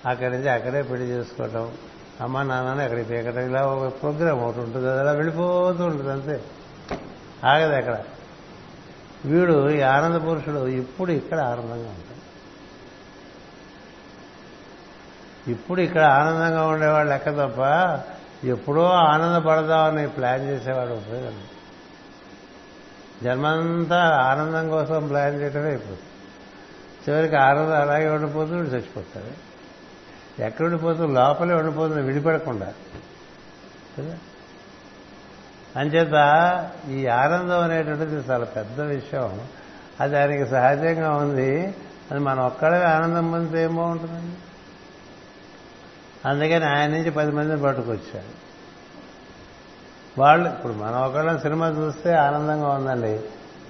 [0.06, 1.72] అక్కడి నుంచి అక్కడే పెళ్ళి చేసుకోవటం.
[2.22, 3.40] అమ్మ నాన్నని అక్కడికి పీకటం.
[3.40, 6.44] ఇలా ఒక ప్రోగ్రామ్ ఒకటి ఉంటుంది అలా వెళ్ళిపోతూ ఉంటుంది అంతే.
[7.46, 7.98] ఆగదు అక్కడ
[9.26, 12.17] వీడు ఈ ఆనంద పురుషుడు ఇప్పుడు ఇక్కడ ఆనందంగా ఉంటాడు.
[15.48, 17.60] ఇప్పుడు ఇక్కడ ఆనందంగా ఉండేవాడు లెక్క తప్ప
[18.46, 21.42] ఎప్పుడో ఆనందపడదామని ప్లాన్ చేసేవాడు ఉపయోగం
[23.24, 26.00] జన్మంతా ఆనందం కోసం ప్లాన్ చేయటమే అయిపోతుంది.
[27.10, 29.48] చివరికి ఆనందం అలాగే ఉండిపోతుంది చచ్చిపోతాడు.
[30.42, 31.14] ఎక్కడ ఉండిపోతుంది?
[31.14, 32.74] లోపలే ఉండిపోతుంది విడిపడకుండా.
[33.98, 34.18] కదా?
[35.76, 39.42] అంచేత ఈ ఆనందం అనేటువంటిది చాలా పెద్ద విషయం.
[40.00, 41.76] అది ఆయనకి సహజంగా ఉంది.
[42.12, 44.38] అది మనం ఒక్కడే ఆనందం పొందితే ఏం బాగుంటుందండి?
[46.26, 48.48] అందుకని ఆయన నుంచి పది మందిని పట్టుకొచ్చాడు.
[50.22, 53.20] వాళ్ళు ఇప్పుడు మనం ఒకళ్ళ సినిమా చూస్తే ఆనందంగా ఉందండి.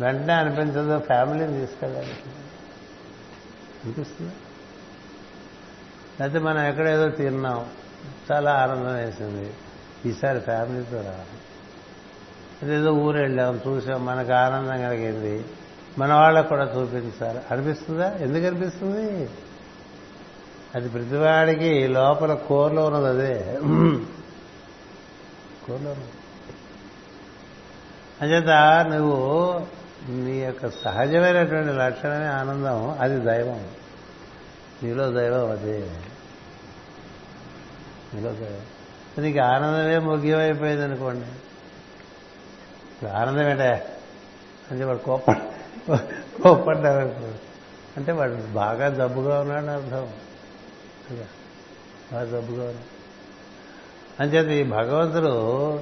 [0.01, 2.11] వెంటనే అనిపించదు ఫ్యామిలీని తీసుకెళ్ళాలి
[3.83, 4.33] అనిపిస్తుంది?
[6.21, 7.65] లేకపోతే మనం ఎక్కడేదో తిన్నాం.
[8.31, 9.53] చాలా ఆనందం వేసింది.
[10.05, 11.37] ఈసారి ఫ్యామిలీతో రావాలి.
[12.63, 15.45] అదేదో ఊరు వెళ్ళాం చూసాం మనకు ఆనందం కలిగింది.
[15.97, 17.41] మన వాళ్ళకు కూడా చూపించాలి.
[17.51, 18.15] అనిపిస్తుందా?
[18.19, 19.29] ఎందుకు అనిపిస్తుంది?
[20.75, 23.57] అది ప్రతివాడికి లోపల కోర్లో ఉన్నది అదే.
[25.67, 25.95] కోర్లో
[28.21, 28.49] అంచేత
[28.89, 29.67] నువ్వు
[30.09, 33.67] నీ యొక్క సహజమైనటువంటి లక్షణమే ఆనందం అది దైవం.
[34.83, 35.91] నీలో దైవం అదే.
[38.13, 39.23] నీలో దైవం.
[39.23, 41.25] నీకు ఆనందమే ముఖ్యమైపోయింది అనుకోండి
[43.07, 43.97] ఆనందం ఏంటే?
[44.71, 45.31] అంటే వాడు కోప
[46.43, 47.15] కోపడ్డారు
[47.97, 50.09] అంటే వాడు బాగా జబ్బుగా ఉన్నాడని అర్థం.
[51.11, 51.25] కదా
[52.13, 52.73] బాగా
[54.19, 55.73] అంచేత ఈ భగవంతుడు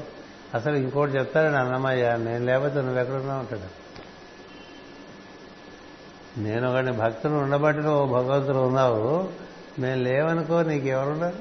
[0.54, 3.86] అసలు ఇంకోటి చెప్తాడు అన్నమయ్య నేను లేకపోతే నువ్వు ఎక్కడున్నా ఉంటాడు
[6.40, 9.30] నేను ఒకటి భక్తులు ఉండబట్టి నువ్వు భగవంతుడు ఉన్నావు.
[9.82, 11.36] నేను లేవనుకో నీకెవరున్నారు?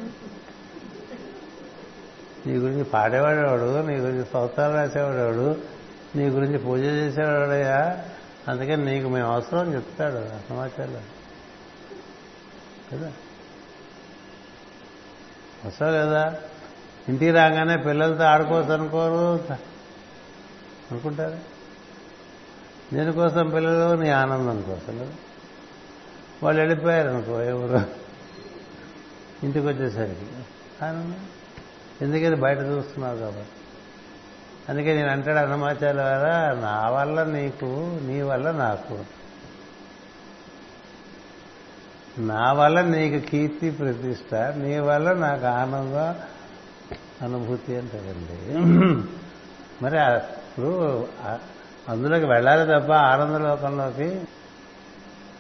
[2.49, 3.87] నీ గురించి పాడేవాడేవాడు?
[3.87, 5.57] నీ గురించి స్తోత్రాలు రాసేవాడేవాడు?
[6.17, 8.05] నీ గురించి పూజ చేసేవాడయ్యా
[8.49, 11.03] అందుకని నీకు మేము అవసరం చెప్తాడు సమాచారం
[12.93, 13.13] కదా?
[15.67, 16.35] వస్తా లేదా?
[17.09, 19.45] ఇంటికి రాగానే పిల్లలతో ఆడుకోవచ్చు అనుకోరు
[20.91, 21.39] అనుకుంటారు.
[22.95, 23.95] దీనికోసం పిల్లలు?
[23.95, 24.99] నీ ఆనందం కోసం.
[24.99, 25.13] కదా
[26.43, 27.87] వాళ్ళు వెళ్ళిపోయారు అనుకో ఎవరు?
[29.43, 30.27] ఇంటికి వచ్చేసరికి
[30.85, 31.27] ఆనందం.
[32.03, 33.47] ఎందుకని బయట చూస్తున్నావు కాబట్టి?
[34.69, 39.24] అందుకే నేను అంటాడు అన్నమాచార్య వారా నా వల్ల నీకు నీ వల్ల నాకు.
[42.19, 46.15] నా వల్ల నీకు కీర్తి ప్రతిష్ట నీ వల్ల నాకు ఆనందం
[47.23, 48.59] అనుభూతి అంటారండి
[49.85, 51.09] మరి ఇప్పుడు
[51.89, 54.21] అందులోకి వెళ్ళాలి తప్ప ఆనంద లోకంలోకి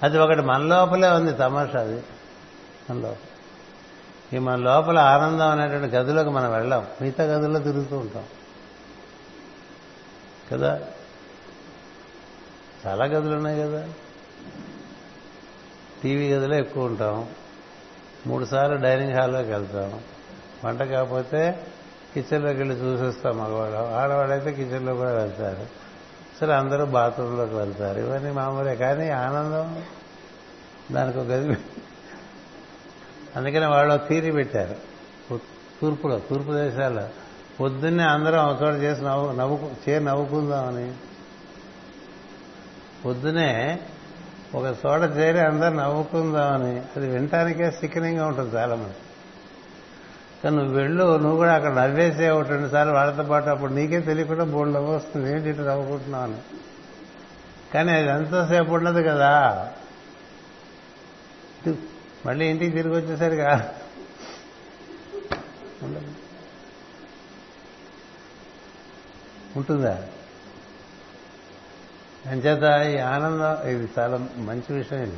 [0.03, 2.03] అది ఒకటి మన లోపలే ఉంది తమాషా అది.
[2.91, 3.14] మన లోపల
[4.37, 6.87] ఈ మన లోపల ఆనందం అనేటువంటి గదిలోకి మనం వెళ్ళాం.
[7.01, 8.25] మిగతా గదుల్లో తిరుగుతూ ఉంటాం.
[10.53, 10.81] కదా?
[12.87, 13.89] చాలా గదులు ఉన్నాయి కదా?
[16.05, 17.29] టీవీ గదిలో ఎక్కువ ఉంటాం.
[18.27, 20.01] మూడుసార్లు డైనింగ్ హాల్లోకి వెళ్తాం.
[20.65, 21.67] వంట కాకపోతే
[22.15, 25.67] కిచెన్లోకి వెళ్ళి చూసేస్తాం మగవాడు ఆడవాడైతే కిచెన్లో కూడా వెళ్తారు.
[26.41, 28.01] సరే అందరూ బాత్రూంలోకి వెళ్తారు.
[28.01, 29.83] ఇవన్నీ మామూలే కానీ ఆనందం
[30.93, 31.57] దానికి ఒక గది.
[33.37, 34.77] అందుకని వాళ్ళు తీరి పెట్టారు.
[35.83, 37.09] తూర్పులో తూర్పు దేశాల్లో.
[37.61, 40.93] పొద్దున్నే అందరం ఒకటి చేసి నవ్వు నవ్వు చే నవ్వుకుందామని.
[43.05, 43.81] పొద్దునే
[44.55, 46.83] ఒక చోట చేరి అందరు నవ్వుకుందామని.
[46.97, 48.95] అది వినటానికే సిక్కనింగ్గా ఉంటుంది చాలా మంది
[50.45, 54.73] కానీ నువ్వు వెళ్ళు నువ్వు కూడా అక్కడ నవ్వేసే ఒకటి రెండుసార్లు వాళ్ళతో పాటు అప్పుడు నీకే తెలియకుండా బోర్డు
[54.73, 55.33] నవ్వు వస్తుంది.
[55.33, 56.37] ఏంటి ఇటు నవ్వుకుంటున్నావు అని.
[57.75, 59.33] కానీ అది ఎంతసేపు ఉండదు కదా.
[62.27, 63.75] మళ్ళీ ఇంటికి తిరిగి వచ్చేసరిగా
[69.57, 70.09] ఉంటుందా?
[72.31, 75.16] అంచేత ఈ ఆనందం ఇది చాలా మంచి విషయం ఇది.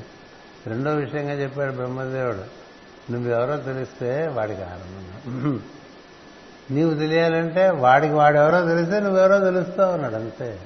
[0.66, 2.66] రెండో విషయంగా చెప్పాడు బ్రహ్మదేవుడు.
[3.12, 5.62] నువ్వెవరో తెలిస్తే వాడికి ఆనందం
[6.70, 10.60] నీవు తెలియాలంటే వాడికి వాడెవరో తెలిస్తే నువ్వెవరో తెలుస్తావు అన్నాడు అంతే.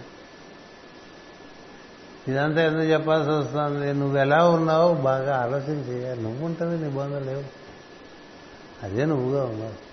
[2.29, 3.93] ఇదంతా ఎందుకు చెప్పాల్సి వస్తుంది?
[3.93, 7.45] నువ్వు ఎలా ఉన్నావు బాగా ఆలోచించి నువ్వు ఉంటుంది నీ బంధం లేవు.
[8.83, 9.91] అదే నువ్వుగా ఉన్నావు.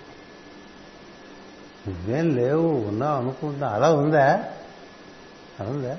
[1.90, 4.44] నువ్వేం లేవు ఉన్నావు అనుకుంటున్నా అలా ఉందా?
[5.60, 5.96] అలా ఉందా?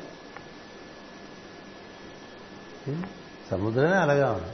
[3.52, 4.54] సముద్రమే అలాగా ఉంది.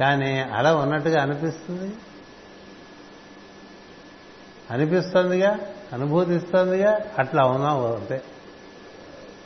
[0.00, 1.94] కానీ అలా ఉన్నట్టుగా అనిపిస్తుంది?
[4.70, 5.58] అనిపిస్తుందిగా?
[5.92, 6.98] అనుభూతిస్తుందిగా?
[7.18, 8.16] అట్లా ఉన్నాం అంతే.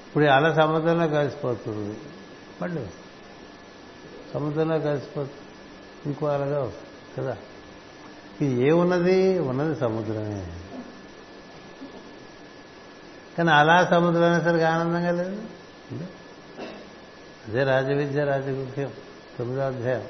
[0.06, 1.98] ఇప్పుడు అలా సముద్రంలో కలిసిపోతుంది.
[2.62, 2.86] మళ్ళీ
[4.34, 5.38] సముద్రంలో కలిసిపోతుంది.
[6.06, 7.36] ఇంకో అలాగా వస్తుంది కదా?
[8.40, 9.80] ఇది ఏమున్నది ఉన్నది?
[9.80, 10.46] సముద్రమే.
[13.38, 15.42] కానీ అలా సముద్రం అనేసరికి ఆనందంగా లేదు.
[17.48, 18.92] అదే రాజవిద్య రాజగుహ్యం
[19.38, 20.04] తొమ్మిదో అధ్యాయం.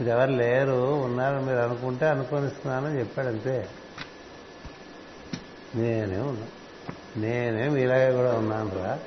[0.00, 3.68] మీరు ఎవరు లేరు ఉన్నారని మీరు అనుకుంటే అనుకొనిస్తున్నానని చెప్పాడు అంతే
[5.74, 6.46] నేనే ఉన్నా.
[7.16, 8.98] నేనే మీలాగే కూడా ఉన్నాను రా.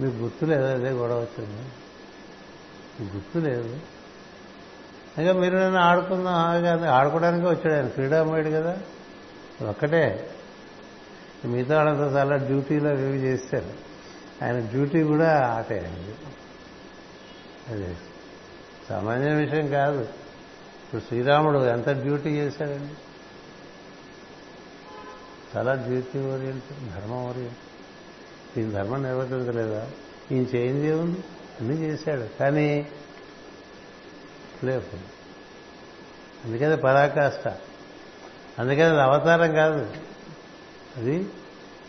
[0.00, 1.68] మీకు గుర్తు లేదు అదే గొడవ వచ్చింది.
[3.14, 3.80] గుర్తు లేదు.
[5.18, 7.88] ఇంకా మీరు నన్ను ఆడుకుందాం కాదు ఆడుకోవడానికే వచ్చాడు ఆయన.
[7.88, 8.78] క్రీడామయుడు కదా.
[9.68, 10.30] ఒక్కటే.
[11.44, 13.89] మిగతా వాళ్ళంతా చాలా డ్యూటీలో అవి చేశారు.
[14.42, 16.14] ఆయన డ్యూటీ కూడా ఆటే ఆయనది
[17.68, 17.96] అదే.
[18.88, 20.00] సామాన్య విషయం కాదు.
[20.00, 22.94] ఇప్పుడు శ్రీరాముడు ఎంత డ్యూటీ చేశాడండి?
[25.56, 28.58] చాలా డ్యూటీ ఓరియంటెడ్ ధర్మం ఓరియంటెడ్.
[28.58, 29.90] ఈ ధర్మం నిర్వర్తించలేదా?
[30.32, 31.24] ఈయన చేయింది ఏముంది?
[31.60, 32.38] అన్నీ చేశాడు.
[32.38, 32.88] కానీ
[34.64, 34.96] లేవు
[36.44, 37.48] అందుకని పరాకాష్ట.
[38.58, 39.94] అందుకని అది అవతారం కాదు.
[40.96, 41.28] అది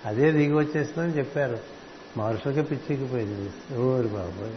[0.06, 1.81] అదే దిగి వచ్చేసిందని చెప్పారు.
[2.18, 4.48] మనుషులకి పిచ్చికిపోయింది ఊరి బాబు?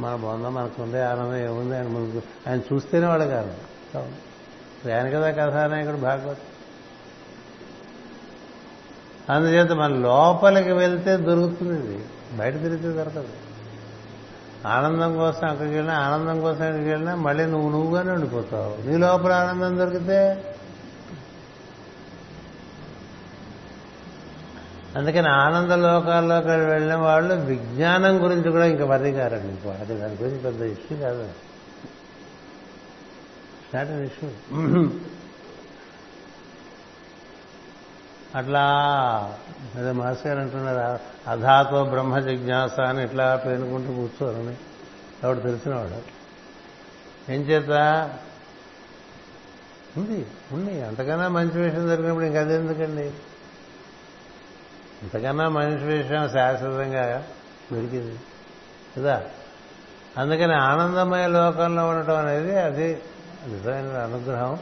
[0.00, 1.76] మన బొంద మనకుందే ఆనందం ఏముంది?
[1.76, 3.52] ఆయన ముందు ఆయన చూస్తేనే వాడు కాదు.
[4.92, 6.38] ఆయన కదా కథానాయకుడు భాగవత్.
[9.30, 12.04] అందుచేత మన లోపలికి వెళ్తే దొరుకుతుంది ఇది.
[12.36, 13.28] బయట తిరిగితే దొరకదు.
[14.66, 18.88] ఆనందం కోసం అక్కడికి వెళ్ళినా ఆనందం కోసం ఎక్కడికి వెళ్ళినా మళ్ళీ నువ్వు నువ్వుగానే ఉండిపోతావు.
[18.88, 20.44] నీ లోపల ఆనందం దొరికితే
[24.96, 30.98] అందుకని ఆనంద లోకాల్లోకి వెళ్ళిన వాళ్ళు విజ్ఞానం గురించి కూడా ఇంకా వర్ణికారండి అది దాని గురించి పెద్ద ఇష్యూ
[30.98, 31.28] కాదు.
[33.74, 34.30] నాట్ అన్ ఇష్యూ
[38.34, 38.62] అట్లా
[39.74, 40.98] అదే మాస్ గారు అంటున్నారు
[41.30, 44.56] అధాతో బ్రహ్మ జిజ్ఞాస అని ఇట్లా పేనుకుంటూ కూర్చోరని.
[45.24, 46.20] ఎవడు తెలిసినవాడు.
[47.32, 47.70] ఏం చేత?
[49.96, 50.82] ఉంది ఉంది.
[50.82, 53.10] అంతకన్నా మంచి విషయం జరిగినప్పుడు ఇంకా అదెందుకండి
[55.02, 57.22] ఇంతకన్నా మనిషి విషయం శాశ్వతంగా
[57.72, 58.16] దొరికింది
[58.98, 59.22] కదా?
[60.18, 63.02] అందుకని ఆనందమయ లోకంలో ఉండటం అనేది అది
[63.48, 64.58] నిజమైన అనుగ్రహం.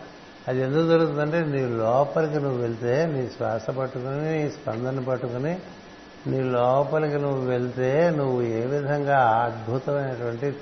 [0.49, 5.59] అది ఎందుకు దొరుకుతుందంటే నీ లోపలికి నువ్వు వెళ్తే నీ శ్వాస పట్టుకుని నీ స్పందన పట్టుకుని
[6.27, 10.57] నీ లోపలికి నువ్వు వెళ్తే నువ్వు ఏ విధంగా అద్భుతమైనటువంటి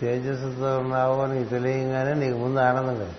[0.00, 3.12] తేజస్సుతో ఉన్నావో నీకు తెలియగానే నీకు ముందు ఆనందం కదా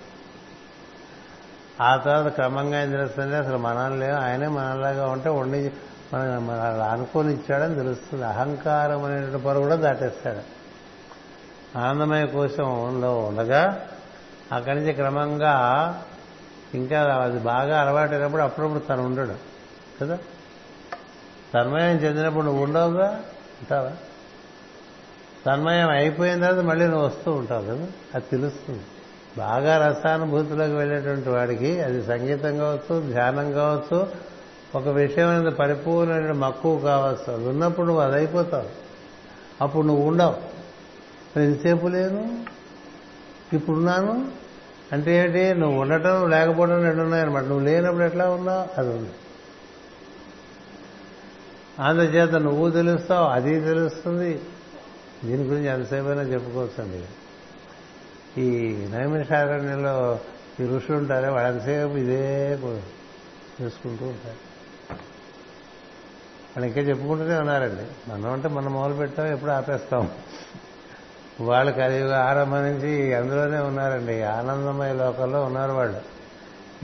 [1.81, 5.71] ఆ తర్వాత క్రమంగా ఏం తెలుస్తుంది అసలు మనం లేవు ఆయనే మనలాగా ఉంటే ఉండి
[6.13, 8.25] మన మన అనుకోని ఇచ్చాడని తెలుస్తుంది.
[8.25, 10.57] అహంకారం అనేటువంటి పొర కూడా దాటేస్తాడు.
[11.77, 13.87] ఆనందమయ కోశంలో ఉండగా
[14.51, 15.53] అక్కడి నుంచి క్రమంగా
[16.73, 19.35] ఇంకా అది బాగా అలవాటైనప్పుడు అప్పుడప్పుడు తను ఉండడు.
[20.01, 20.17] కదా?
[21.53, 23.07] తన్మయం చెందినప్పుడు నువ్వు ఉండవుగా?
[23.61, 23.91] ఉంటావా?
[25.45, 27.87] తన్మయం అయిపోయిన తర్వాత మళ్ళీ నువ్వు వస్తూ ఉంటావు కదా?
[28.15, 28.83] అది తెలుస్తుంది.
[29.37, 34.07] బాగా రసానుభూతిలోకి వెళ్ళేటువంటి వాడికి అది సంగీతం కావచ్చు ధ్యానం కావచ్చు
[34.75, 37.33] ఒక విషయం అనేది పరిపూర్ణమైన మక్కువ కావచ్చు.
[37.33, 38.65] అది ఉన్నప్పుడు నువ్వు అది అయిపోతావు
[39.61, 40.57] అప్పుడు నువ్వు ఉండవు.
[41.39, 42.45] ఇంతసేపు లేను?
[43.53, 44.31] ఇప్పుడున్నాను?
[44.91, 45.53] అంటే ఏంటి?
[45.53, 47.43] నువ్వు ఉండటం లేకపోవడం రెండు ఉన్నాయన్నమాట.
[47.43, 48.79] నువ్వు లేనప్పుడు ఎట్లా ఉన్నావు?
[48.79, 49.09] అది ఉంది.
[51.79, 54.41] అందుచేత నువ్వు తెలుస్తావు అది తెలుస్తుంది.
[55.25, 57.05] దీని గురించి ఎంతసేపైనా చెప్పుకోవచ్చండి
[58.37, 60.19] ఈ నైమిషారణ్యంలో
[60.59, 62.59] ఈ ఋషులు ఉంటారే వాళ్ళంతసేపు ఇదే
[63.61, 64.47] చేసుకుంటూ ఉంటారు.
[66.57, 68.11] వాళ్ళు ఇంకా చెప్పుకుంటూనే ఉన్నారండి.
[68.11, 70.11] మనం అంటే మనం మొదలు పెట్టాం ఎప్పుడు ఆపేస్తాం.
[71.41, 74.21] వాళ్ళు కలియుగ ఆరంభం నుంచి అందులోనే ఉన్నారండి.
[74.21, 76.01] ఆనందమయ లోకంలో ఉన్నారు వాళ్ళు.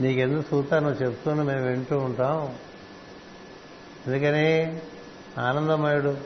[0.00, 2.54] నీకెందుకు చూస్తా నువ్వు చెప్తున్నా మేము వింటూ ఉంటాం.
[4.06, 4.80] ఎందుకని
[5.38, 6.16] ఆనందమయుడు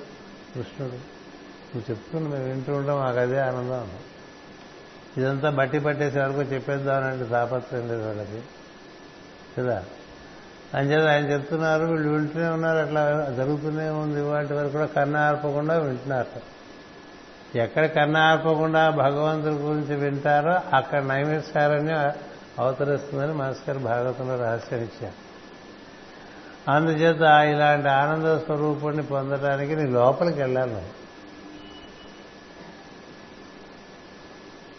[0.54, 3.90] కృష్ణుడు నువ్వు చెప్తున్నా మేము వింటూ ఉంటాం మాకు అదే ఆనందం.
[5.16, 8.42] ఇదంతా బట్టి పట్టేసే వరకు చెప్పేద్దామనంటే తాపత్రం లేదు వాళ్ళకి.
[9.58, 9.84] కదా?
[10.74, 14.20] అంచేత ఆయన చెప్తున్నారు వీళ్ళు వింటూనే ఉన్నారు అట్లా జరుగుతూనే ఉంది.
[14.20, 16.58] వాటి వరకు కూడా కన్న ఆర్పకుండా వింటున్నారు.
[17.58, 22.12] ఎక్కడ కన్న ఆర్పకుండా భగవంతుడి గురించి వింటారో అక్కడ నైమిషారణ్య
[22.58, 25.28] అవతరిస్తుందని మాస్కర్ భాగవతంలో రహస్యం ఇచ్చారు.
[26.70, 31.07] అందుచేత ఇలాంటి ఆనంద స్వరూపుణ్ణి పొందడానికి నీ లోపలికి వెళ్ళాలి నువ్వు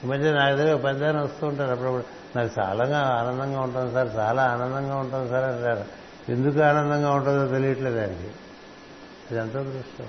[0.03, 2.03] ఈ మధ్య నాకు దగ్గర పెద్ద వస్తూ ఉంటారు అప్పుడప్పుడు.
[2.35, 5.85] నాకు చాలా ఆనందంగా ఉంటుంది సార్ చాలా ఆనందంగా ఉంటుంది సార్ అంటారు.
[6.31, 8.31] ఎందుకు ఆనందంగా ఉంటుందో తెలియట్లేదు ఆయనకి.
[9.31, 10.07] ఇదంతా దృష్టం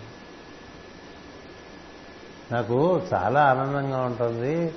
[2.53, 4.75] నాకు చాలా ఆనందంగా ఉంటుంది.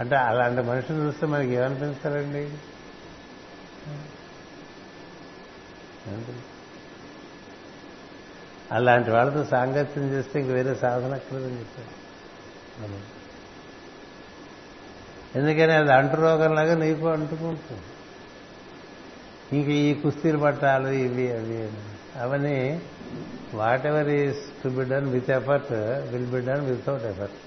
[0.00, 2.50] అంటే అలాంటి మనిషిని చూస్తే మనకి ఏమనిపిస్తారండి?
[8.72, 13.17] అలాంటి వాళ్ళతో సాంగత్యం చేస్తే ఇంక వేరే సాధన అక్కర్లేదని చెప్పారు.
[15.36, 17.82] ఎందుకని అది అంటురోగంలాగా నీకు అంటుకుంటుంది.
[19.56, 21.68] ఇంక ఈ కుస్తీలు పట్టాలు ఇవి అవి
[22.16, 22.82] అవన్నీ
[23.86, 25.72] whatever is to be done with effort
[26.12, 27.38] will be done without effort.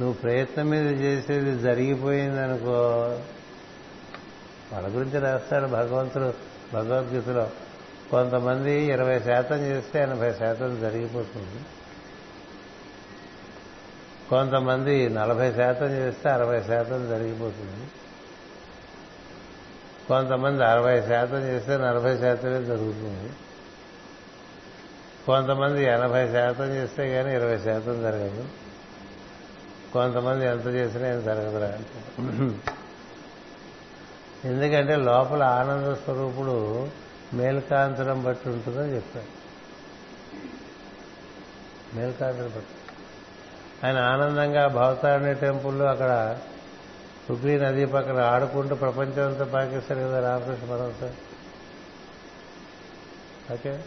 [0.00, 2.78] నువ్వు ప్రయత్నం మీద చేసేది జరిగిపోయిందనుకో
[4.72, 6.34] వాళ్ళ గురించి రాస్తాడు భగవంతుడు
[6.74, 7.50] భగవద్గీతలో.
[8.10, 11.60] కొంతమంది ఇరవై శాతం చేస్తే ఎనభై శాతం జరిగిపోతుంది.
[14.30, 17.86] కొంతమంది నలభై శాతం చేస్తే అరవై శాతం జరిగిపోతుంది.
[20.08, 23.32] కొంతమంది అరవై శాతం చేస్తే నలభై శాతమే జరుగుతుంది.
[25.26, 28.44] కొంతమంది ఎనభై శాతం చేస్తే కానీ ఇరవై శాతం జరగదు.
[29.92, 31.78] కొంతమంది ఎంత చేసినా ఏం జరగదురా
[34.44, 36.88] ఎందుకంటే లోపల ఆనంద స్వరూపుడు
[37.34, 39.30] మేల్కాంతరం బట్టి ఉంటుందని చెప్పాడు.
[41.96, 42.79] మేల్కాంతరం బట్టి.
[43.84, 46.38] ఆయన ఆనందంగా భవతారణ్య టెంపుల్లో అక్కడ
[47.30, 51.12] హుగ్లీ నది పక్కన ఆడుకుంటూ ప్రపంచంతో పాకిస్తారు కదా రామకృష్ణ పరమశ
[53.52, 53.84] ఓకే.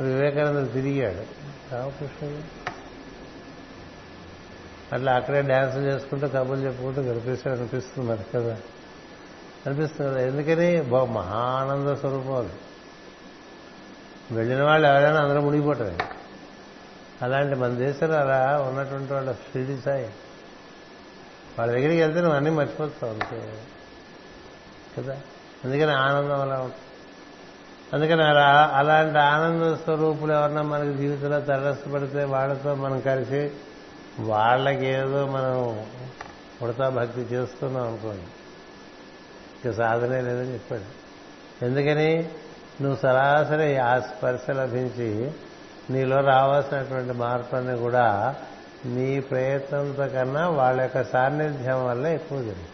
[0.00, 1.26] వివేకానంద తిరిగాడు.
[1.74, 2.42] రామకృష్ణుడు
[4.94, 8.56] అట్లా అక్కడే డ్యాన్స్ చేసుకుంటూ కబుర్లు చెప్పుకుంటూ గడిపేశాడు అనిపిస్తుంది మరి కదా.
[9.66, 10.20] అనిపిస్తుంది కదా.
[10.20, 10.80] ఎందుకని?
[10.80, 12.52] బా మహానంద స్వరూపం అది.
[14.30, 16.15] వెళ్ళిన వాళ్ళు ఎవరైనా అందరూ మునిగిపోతారు.
[17.22, 20.10] అలాంటి మన దేశంలో అలా ఉన్నటువంటి వాళ్ళ షిరిడి సాయి.
[21.58, 23.62] వాళ్ళ దగ్గరికి వెళ్తే నువ్వు అన్నీ మర్చిపోతావు అంతే.
[24.98, 25.20] కదా?
[25.64, 26.82] అందుకని ఆనందం అలా ఉంటుంది.
[27.92, 33.50] అందుకని అలా అలాంటి ఆనంద స్వరూపులు ఎవరన్నా మనకి జీవితంలో తటస్థపడితే వాళ్ళతో మనం కలిసి
[34.20, 35.86] వాళ్ళకి ఏదో మనం
[36.62, 38.22] ఉడతా భక్తి చేస్తున్నాం అనుకోండి.
[39.68, 41.06] ఇక సాధనే లేదని చెప్పాడు.
[41.64, 42.28] ఎందుకని?
[42.82, 45.30] నువ్వు సరాసరి ఆ స్పర్శ లభించి
[45.90, 48.34] నీలో రావాల్సినటువంటి మార్పులన్నీ కూడా
[48.86, 52.68] నీ ప్రయత్నంతో కన్నా వాళ్ళ యొక్క సాన్నిధ్యం వల్ల ఎక్కువ జరిగింది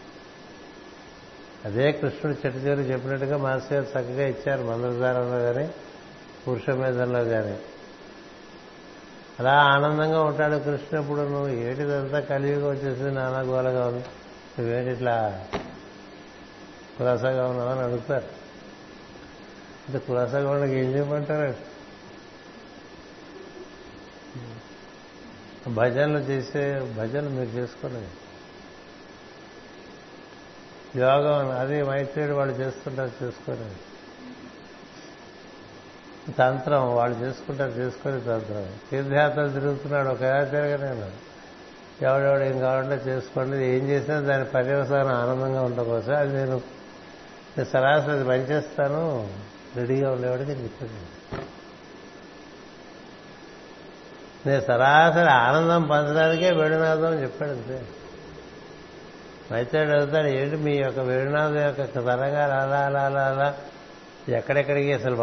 [1.65, 5.69] అదే కృష్ణుడు చెట్టు చివరి చెప్పినట్టుగా మాస్టర్ చక్కగా ఇచ్చారు మందరదారంలో కానీ
[6.47, 7.57] పురుషమేధంలో కానీ
[9.39, 14.05] అలా ఆనందంగా ఉంటాడు కృష్ణ ఇప్పుడు నువ్వు ఏటిదంతా కలివిగా వచ్చేసి నానా గోలగా ఉంది.
[14.59, 15.45] నువ్వేంటి ఇట్లా
[16.97, 18.25] కులాసాగా ఉన్నావు అని అడుగుతారు.
[19.87, 21.72] అంటే కులాసాగా ఉండకి ఏం చేయమంటారు?
[25.69, 28.07] భజనలు చేసే భజనలు మీరు చేసుకోండి
[30.99, 33.75] యోగం అది మైత్రేయుడు వాళ్ళు చేసుకుంటారు చేసుకోలేదు.
[36.37, 38.79] తంత్రం వాళ్ళు చేసుకుంటారు చేసుకొని తంత్రం.
[38.89, 41.11] తీర్థయాత్రలు తిరుగుతున్నాడు ఒక తిరగనేను
[42.01, 46.61] ఎవడెవడు ఏం కావాలంటే చేసుకోండి ఏం చేసినా దాని పర్యవసానం ఆనందంగా ఉండడం కోసం అది నేను
[47.57, 49.29] నేను సరాసరి పనిచేస్తాను
[49.75, 51.22] రెడీగా ఉండేవాడికి చెప్పాను
[54.45, 57.85] నేను సరాసరి ఆనందం పంచడానికే వేణునాథం అని చెప్పాడు అంతే.
[59.51, 63.55] మైత్రేయుడు అడుగుతాడు ఏంటి మీ యొక్క వేణునాథం యొక్క తరంగాలు అలా అలా అలా అలా
[64.29, 65.15] ఎక్కడెక్కడికి అసలు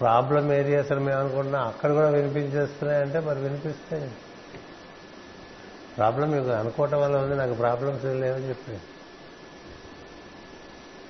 [0.00, 1.66] ప్రాబ్లం ఏది అసలు మేము అనుకుంటున్నాం.
[1.66, 4.10] అక్కడ కూడా వినిపించేస్తున్నాయంటే మరి వినిపిస్తాయి.
[5.96, 8.98] ప్రాబ్లం మీకు అనుకోవటం వల్ల ఉంది నాకు ప్రాబ్లమ్స్ లేవని చెప్పాడు.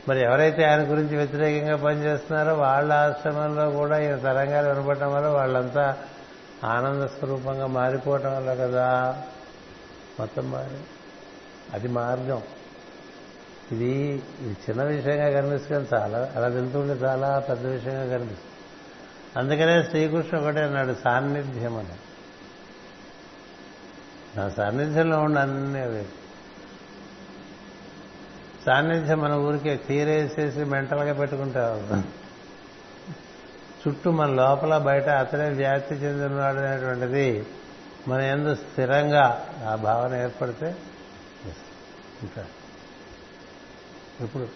[0.09, 5.97] మరి ఎవరైతే ఆయన గురించి వ్యతిరేకంగా పనిచేస్తున్నారో వాళ్ళ ఆశ్రమంలో కూడా ఈయన తరంగాలు వినపడటం వల్ల వాళ్ళంతా
[6.65, 9.23] ఆనంద స్వరూపంగా మారిపోవటం వల్ల కదా
[10.21, 10.81] మొత్తం మారి
[11.73, 12.43] అది మార్గం.
[13.73, 18.39] ఇది ఇది చిన్న విషయంగా కనిపిస్తుంది చాలా అలా వెళ్తుంటే చాలా పెద్ద విషయంగా కనిపిస్తుంది.
[19.37, 21.89] అందుకనే శ్రీకృష్ణ ఒకటే అన్నాడు సాన్నిధ్యం అని.
[24.37, 26.05] నా సాన్నిధ్యంలో ఉండి అన్నీ అవి.
[28.67, 32.28] సాన్నిధ్యం మన ఊరికే తీరేసేసి మెంటల్గా పెట్టుకుంటావు
[33.79, 37.47] చుట్టూ మన లోపల బయట అతనే వ్యాప్తి చెందుతున్నాడు అనేటువంటిది
[38.09, 40.77] మన ఎందు స్థిరంగా ఆ భావన ఏర్పడితే
[42.23, 42.59] ఉంటాడు.
[44.25, 44.49] ఇప్పుడు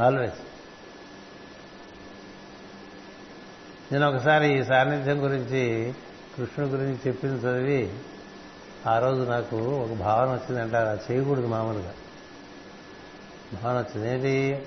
[0.00, 0.34] ఆల్వేస్
[3.92, 5.94] నేను ఒకసారి ఈ సాన్నిధ్యం గురించి
[6.36, 7.92] కృష్ణుడి గురించి చెప్పింది చదివి
[8.86, 11.92] ఆ రోజు నాకు ఒక భావన వచ్చిందంటే అలా చేయకూడదు మామూలుగా.
[13.62, 14.10] భావన వచ్చింది.
[14.10, 14.66] ఏంటి?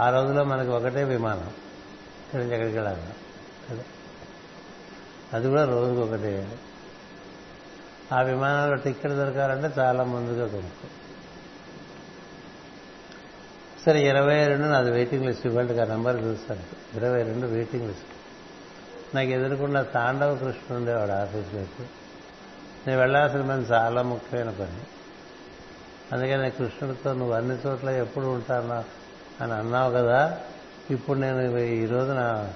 [0.00, 1.50] ఆ రోజులో మనకి ఒకటే విమానం.
[2.34, 3.82] ఇక్కడి నుంచి ఎక్కడికి వెళ్ళాలి?
[5.32, 5.48] అది.
[5.48, 6.48] కూడా రోజుకి ఒకటి.
[8.12, 10.88] ఆ విమానంలో టికెట్ దొరకాలంటే చాలా ముందుగా కొనుక్కో.
[13.86, 16.96] సరే ఇరవై రెండు నాది వెయిటింగ్ లిస్ట్ ఇవ్వండి ఆ నెంబర్ చూస్తాను.
[16.96, 18.06] ఇరవై రెండు వెయిటింగ్ లిస్ట్
[19.14, 21.88] నాకు ఎదురుకున్న తాండవ కృష్ణ ఉండేవాడు ఆఫీస్లోకి
[22.86, 24.80] నేను వెళ్ళాల్సిన పని చాలా ముఖ్యమైన పని.
[26.12, 28.84] అందుకని కృష్ణుడితో నువ్వు అన్ని చోట్ల ఎప్పుడు ఉంటానా
[29.40, 30.40] అని అన్నావు కదా
[30.90, 32.50] ఇప్పుడు నేను ఈ రోజున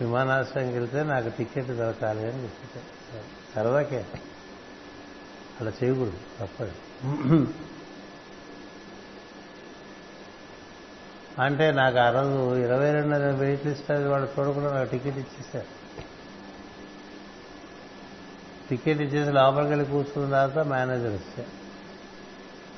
[0.00, 3.22] విమానాశ్రయంకి వెళ్తే నాకు టికెట్ దొరకాలి అని చెప్పాను.
[3.54, 4.04] సరదాకే
[5.60, 6.74] అలా చేయకూడదు తప్పదు.
[11.40, 15.68] అంటే నాకు ఆ రోజు ఇరవై రెండు వెయిట్ లిస్ట్ అది వాళ్ళు చూడకుండా నాకు టికెట్ ఇచ్చేసారు
[18.70, 21.52] టికెట్ ఇచ్చేసి లోపలికి వెళ్ళి కూర్చున్న తర్వాత మేనేజర్ ఇచ్చారు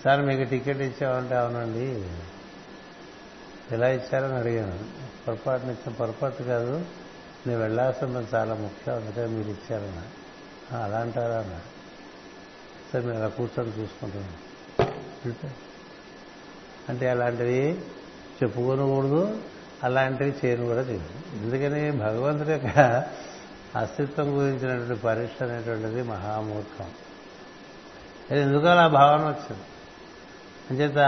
[0.04, 2.02] సార్ మీకు టికెట్ ఇచ్చామంటే అవునండి.
[3.72, 4.78] ఎలా ఇచ్చారని అడిగాను.
[5.26, 6.84] పొరపాటున ఇచ్చిన పొరపాటు కాదు.
[7.46, 10.04] నేను వెళ్ళాల్సిన చాలా ముఖ్యం అందుకని మీరు ఇచ్చారన్నా
[10.84, 11.60] అలా అంటారా అన్న?
[12.92, 14.52] సరే మేము అలా కూర్చొని చూసుకుంటున్నాను
[16.88, 17.80] అంటే అలాంటివి
[18.42, 19.40] చెప్పుకోనకూడదు
[19.84, 21.90] అలాంటివి చేయను కూడా చేయదు ఎందుకని?
[21.90, 23.04] భగవంతుడి యొక్క
[23.76, 26.90] అస్తిత్వం గురించినటువంటి పరీక్ష అనేటువంటిది మహామూర్ఖం.
[28.30, 29.62] ఎందుకు అలా భావన వచ్చింది.
[30.70, 30.98] అంచేత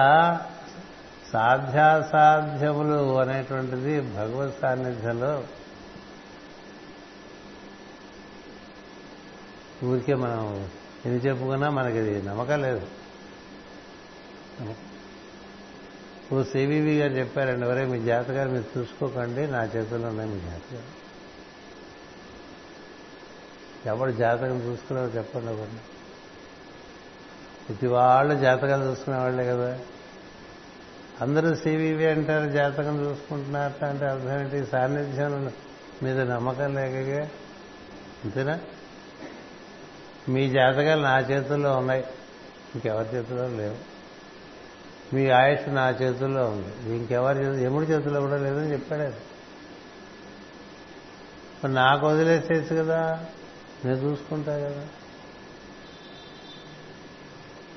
[1.35, 5.32] సాధ్యాసాధ్యములు అనేటువంటిది భగవత్ సాన్నిధ్యంలో
[9.85, 10.68] ఊరికే మనం
[11.07, 12.85] ఎన్ని చెప్పుకున్నా మనకి ఇది నమ్మకం లేదు.
[16.32, 20.91] ఓ సివివి గారు చెప్పారండి ఎవరే మీ జాతకాలు మీరు చూసుకోకండి నా చేతుల్లో ఉన్నాయి మీ జాతకాలు.
[23.91, 25.80] ఎవడు జాతకం చూసుకున్నారో చెప్పండి ఒకటి
[27.66, 29.68] ప్రతి వాళ్ళు జాతకాలు చూసుకునే వాళ్ళే కదా.
[31.20, 34.70] అందరూ సివివి అంటారు జాతకం చూసుకుంటున్నారు అంటే అర్థం ఏంటి?
[34.70, 35.52] సాన్నిధ్యం
[36.02, 37.28] మీద నమ్మకం లేకగా?
[38.24, 38.60] అంతేనా?
[40.28, 42.04] మీ జాతకాలు నా చేతుల్లో ఉన్నాయి.
[42.74, 43.94] ఇంకెవరి చేతుల్లో లేవు.
[45.14, 46.96] మీ ఆయుష్ నా చేతుల్లో ఉంది.
[46.96, 49.12] ఇంకెవరి చేతులు ఎముడి చేతుల్లో కూడా లేదని చెప్పాడు ఆయన.
[51.66, 53.26] నాకు వదిలేసేసి కదా?
[53.84, 54.86] నేను చూసుకుంటా కదా?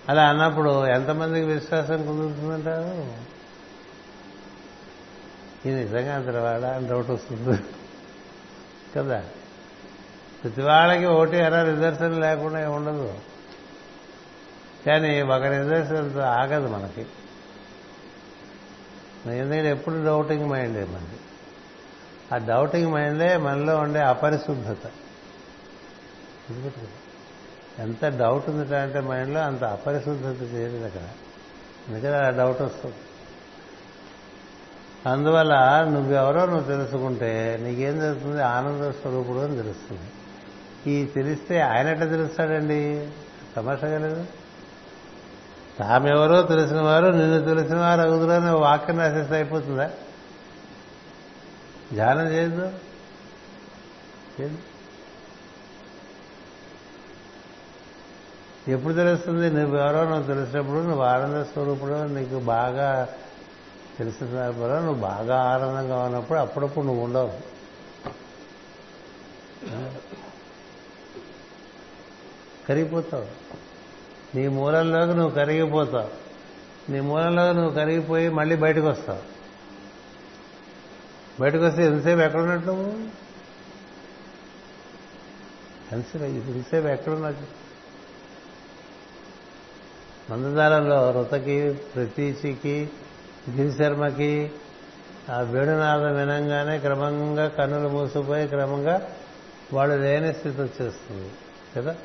[0.09, 3.26] అలా అన్నప్పుడు ఎంతమందికి విశ్వాసం కుదురుతుందంటారు?
[5.67, 7.59] ఇది నిజంగా అంతవాడా అని డౌట్ వస్తుంది.
[8.95, 9.23] కదా?
[10.43, 13.13] ప్రతి వాళ్ళకి ఒకటి ఎలా నిదర్శనం లేకుండా ఏం ఉండదు.
[14.85, 17.05] కానీ ఒక నిదర్శనంతో ఆగదు మనకి.
[19.37, 21.19] ఎందుకంటే ఎప్పుడు డౌటింగ్ మైండే మనది.
[22.33, 24.91] ఆ డౌటింగ్ మైండే మనలో ఉండే అపరిశుద్ధత.
[27.79, 31.07] ఎంత డౌట్ ఉంది అంటే మైండ్లో అంత అపరిశుద్ధత చేయలేదు అక్కడ.
[31.87, 32.95] అందుకని ఆ డౌట్ వస్తుంది?
[35.07, 35.53] అందువల్ల
[35.89, 38.43] నువ్వెవరో నువ్వు తెలుసుకుంటే నీకేం తెలుస్తుంది?
[38.43, 40.07] ఆనంద స్వరూపుడు అని తెలుస్తుంది.
[40.91, 43.09] ఈ తెలిస్తే ఆయన ఎట్లా తెలుస్తాడండి?
[43.57, 44.25] తమాషగా లేదు.
[45.79, 49.89] తామెవరో తెలిసిన వారు నిన్ను తెలిసిన వారు అగుదురని వాక్యం రాసేస్తే అయిపోతుందా?
[51.93, 52.71] ధ్యానం చేయదు
[58.67, 59.49] ఎప్పుడు తెలుస్తుంది?
[59.49, 63.09] నువ్వెవరో నువ్వు తెలిసినప్పుడు నువ్వు ఆనంద స్వరూపుడు నీకు బాగా
[63.97, 67.57] తెలిసినప్పుడు నువ్వు బాగా ఆనందంగా ఉన్నప్పుడు అప్పుడప్పుడు నువ్వు ఉండవు.
[72.67, 73.25] కరిగిపోతావు.
[74.37, 76.27] నీ మూలంలోకి నువ్వు కరిగిపోతావు.
[76.91, 79.37] నీ మూలంలోకి నువ్వు కరిగిపోయి మళ్ళీ బయటకు వస్తావు
[81.41, 82.67] బయటకు వస్తే ఎంతసేపు ఎక్కడున్నట్టు?
[82.67, 83.27] నువ్వు
[85.91, 87.67] ఎంతసేపు ఎంతసేపు ఎక్కడున్నట్టు?
[90.31, 92.89] మందదారంలో రుతకి ప్రతీచికి
[93.49, 94.51] గిరిశర్మకి
[95.29, 99.11] ఆ వేణునాదం వినంగానే క్రమంగా కన్నులు మూసిపోయి క్రమంగా
[99.73, 101.31] వాళ్ళు లేని స్థితి వచ్చేస్తుంది
[101.77, 101.95] కదా?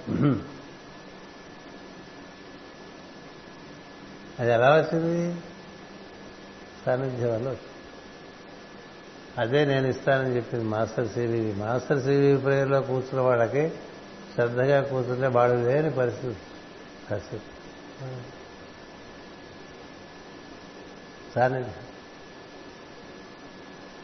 [4.40, 5.40] అది ఎలా వచ్చింది?
[6.86, 7.68] సాన్నిధ్యం వల్ల వచ్చింది.
[9.38, 13.72] అదే నేను ఇస్తానని చెప్పింది మాస్టర్ సివివి మాస్టర్ సివివి ప్రేయర్లో కూర్చున్న వాళ్ళకి
[14.34, 16.36] శ్రద్ధగా కూర్చుంటే వాడు లేని పరిస్థితి.
[17.10, 17.42] పరిస్థితి.
[21.34, 21.52] సార్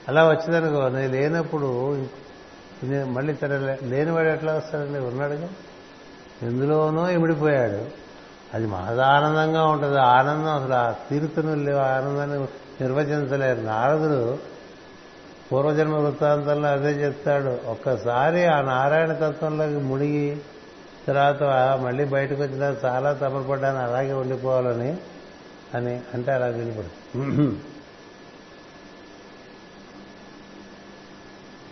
[0.09, 1.99] అలా వచ్చిందనుకో నేను లేనప్పుడు
[2.85, 4.99] మళ్ళీ తన లేనివాడు ఎట్లా వస్తాడండి?
[4.99, 5.49] ఉన్నాడుగా?
[6.43, 7.87] ఎందులోనో ఇమిడిపోయాడు.
[8.55, 10.01] అది మహదానందంగా ఉంటుంది.
[10.01, 11.79] ఆనందం అసలు ఆ తీరుతును లేవు.
[11.79, 12.39] ఆనందాన్ని
[12.81, 13.61] నిర్వచించలేరు.
[13.61, 14.39] నారదుడు
[15.53, 17.59] పూర్వజన్మ వృత్తాంతంలో అదే చెప్తాడు.
[17.67, 20.41] ఒక్కసారి ఆ నారాయణ తత్వంలోకి మునిగి
[21.07, 21.43] తర్వాత
[21.79, 24.97] మళ్ళీ బయటకు వచ్చిన చాలా తపపడ్డాను అలాగే ఉండిపోవాలని
[25.75, 27.59] అని అంటే అలా వినపడుతుంది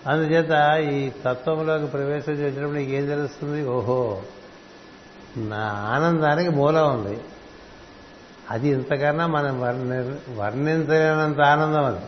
[0.06, 0.52] అందుచేత
[0.92, 3.68] ఈ తత్వంలోకి ప్రవేశం చేసినప్పుడు నీకు ఏం తెలుస్తుంది?
[3.68, 4.22] ఓహో
[5.36, 7.18] నా ఆనందానికి మూలం ఉంది.
[8.50, 9.98] అది ఇంతకన్నా మనం వర్ణి
[10.34, 12.04] వర్ణించలేనంత ఆనందం అది.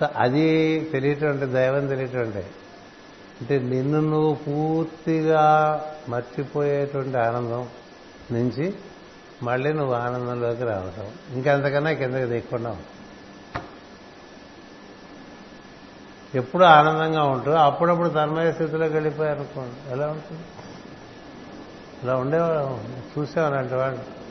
[0.00, 0.46] సో అది
[0.92, 2.50] తెలియటువంటి దైవం తెలియటం అంటే
[3.40, 5.44] అంటే నిన్ను నువ్వు పూర్తిగా
[6.08, 7.68] మర్చిపోయేటువంటి ఆనందం
[8.32, 8.74] నుంచి
[9.42, 11.06] మళ్ళీ నువ్వు ఆనందంలోకి రావటం.
[11.30, 12.76] ఇంకంతకన్నా కిందకి దిక్కుండా
[16.34, 20.42] ఎప్పుడు ఆనందంగా ఉంటూ అప్పుడప్పుడు తన్మయ స్థితిలోకి వెళ్ళిపోయారనుకోండి ఎలా ఉంటుంది?
[22.02, 22.78] ఇలా ఉండేవాడు
[23.20, 24.22] చూసేవాళ్ళంటే వాళ్ళు.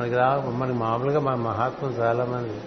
[0.00, 2.60] మనకి రా మనకి మామూలుగా మన మహాత్ములు చాలా మంది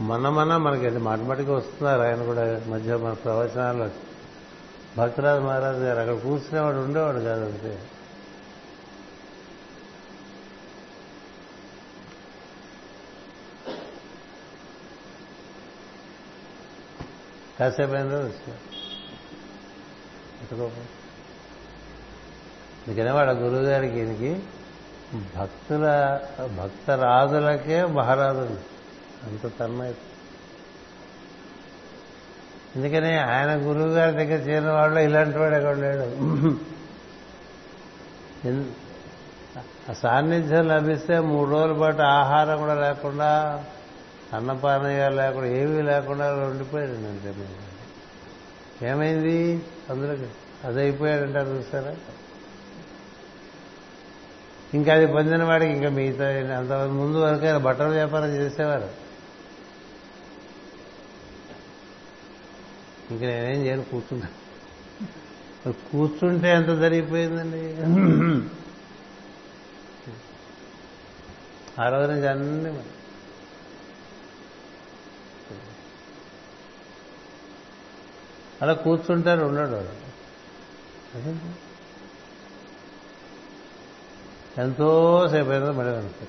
[0.00, 2.00] మన మన మనకి మాటమాటికి వస్తున్నారు.
[2.02, 3.90] ఆయన కూడా మధ్య మన ప్రవచనాలు
[4.98, 7.82] భక్తరాజు మహారాజు గారు అక్కడ కూర్చునేవాడు ఉండేవాడు కాదు అంతే.
[17.60, 18.66] కాసేపు అయిందో వచ్చాడు.
[22.88, 24.42] అందుకనే గురువు గారికి ఈయనకి
[25.36, 26.20] భక్తుల
[26.56, 28.76] భక్తరాజులకే మహారాజులు.
[29.26, 30.15] అంత తన్మయత్వం.
[32.76, 36.06] ఎందుకని ఆయన గురువు గారి దగ్గర చేరిన వాళ్ళు ఇలాంటి వాడు ఎక్కడ లేడు.
[39.90, 43.30] ఆ సాన్నిధ్యం లభిస్తే మూడు రోజుల పాటు ఆహారం కూడా లేకుండా
[44.34, 47.32] అన్నపానీయాలు లేకుండా ఏమీ లేకుండా ఉండిపోయాడు అంతే
[48.88, 49.36] ఏమైంది?
[49.90, 50.14] అందులో
[50.64, 51.94] అదైపోయాడంటారు చూసారా
[54.74, 58.88] ఇంకా అది పొందిన వాడికి ఇంకా మిగతా అంత ముందు వరకే బట్టల వ్యాపారం చేసేవారు.
[63.10, 64.28] ఇంక నేనేం చేయను కూర్చుంటా
[65.90, 67.62] కూర్చుంటే ఎంత జరిగిపోయిందండి?
[71.80, 72.70] ఆ రోజు నుంచి అన్ని
[78.62, 79.94] అలా కూర్చుంటారు ఉన్నాడు వాడు.
[81.14, 81.48] అదేంటి?
[84.60, 84.88] ఎంతో
[85.28, 86.26] సేపు అయితే మళ్ళీ అనుకో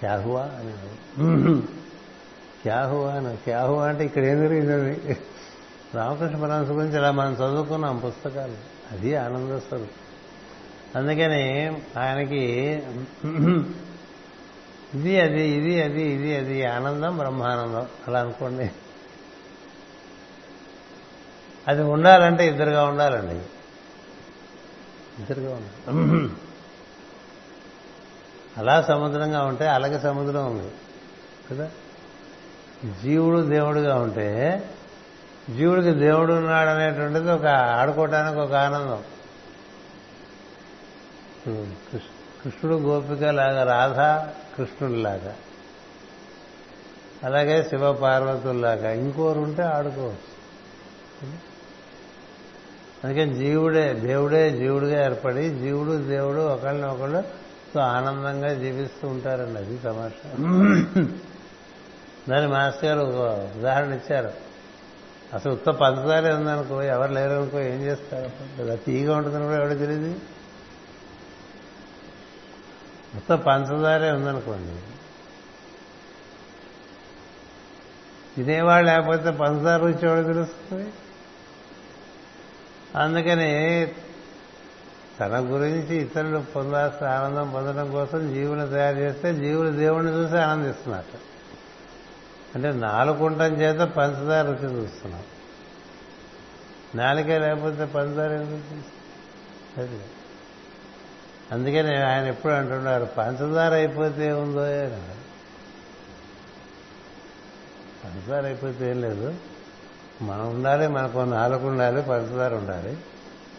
[0.00, 0.72] క్యా అని
[2.62, 5.16] క్యా హువా అని అంటే ఇక్కడ ఏం జరిగిందని
[5.94, 8.54] రామకృష్ణ పరమహంస గురించి ఇలా మనం చదువుకున్నాం పుస్తకాలు.
[8.92, 9.88] అది ఆనంద స్వరూపం.
[10.96, 11.66] అందుకని
[11.98, 12.38] ఆయనకి
[14.94, 17.86] ఇది అది ఇది అది ఇది అది ఆనందం బ్రహ్మానందం.
[18.08, 18.70] అలా అనుకోండి.
[21.68, 23.34] అది ఉండాలంటే ఇద్దరుగా ఉండాలండి.
[25.18, 26.34] ఇద్దరుగా ఉండాలి.
[28.56, 30.72] అలా సముద్రంగా ఉంటే అలాగే సముద్రం ఉంది.
[31.50, 31.70] కదా?
[32.84, 34.62] జీవుడు దేవుడుగా ఉంటే
[35.56, 39.02] జీవుడికి దేవుడు ఉన్నాడు అనేటువంటిది ఒక ఆడుకోవటానికి ఒక ఆనందం.
[41.92, 45.34] కృష్ణ- కృష్ణుడు గోపిక లాగా రాధ కృష్ణుడిలాగా
[47.24, 50.30] అలాగే శివ పార్వతుల్లాగా ఇంకోరు ఉంటే ఆడుకోవచ్చు.
[53.04, 57.22] అందుకని జీవుడే దేవుడే జీవుడిగా ఏర్పడి జీవుడు దేవుడు ఒకళ్ళని ఒకళ్ళు
[57.80, 60.30] ఆనందంగా జీవిస్తూ ఉంటారండి అది తమాషా.
[62.28, 64.30] దాని మాస్టర్ గారు ఒక ఉదాహరణ ఇచ్చారు.
[65.34, 68.24] అసలు ఉత్త పంచదారే ఉందనుకో ఎవరు లేరనుకో ఏం చేస్తారు?
[68.24, 70.14] అసలు తీగా ఉంటుందని కూడా ఎవరు తెలియదు?
[73.16, 74.82] ఉత్త పంచదారే ఉందనుకోండి.
[78.36, 80.92] తినేవాళ్ళు లేకపోతే పంచదార రుచి ఎవరు తెలుస్తుంది?
[82.96, 83.86] అందుకని
[85.20, 91.29] తన గురించి ఇతరులు పొందాల్సిన ఆనందం పొందడం కోసం జీవుని తయారు చేస్తే జీవులు దేవుణ్ణి చూసి ఆనందిస్తున్నారు.
[92.54, 95.22] అంటే నాలుగుంటం చేత పంచదార రుచి చూస్తున్నాం.
[96.94, 98.78] నాలుగే లేకపోతే పంచదార ఎందుకు
[99.80, 100.00] అది
[101.52, 104.64] అందుకని ఆయన ఎప్పుడు అంటున్నారు పంచదార అయిపోతే ఏముందో
[108.04, 109.34] పంచదార అయిపోతే ఏం లేదు.
[110.22, 112.96] మనం ఉండాలి మనకు నాలుగు ఉండాలి పంచదార ఉండాలి.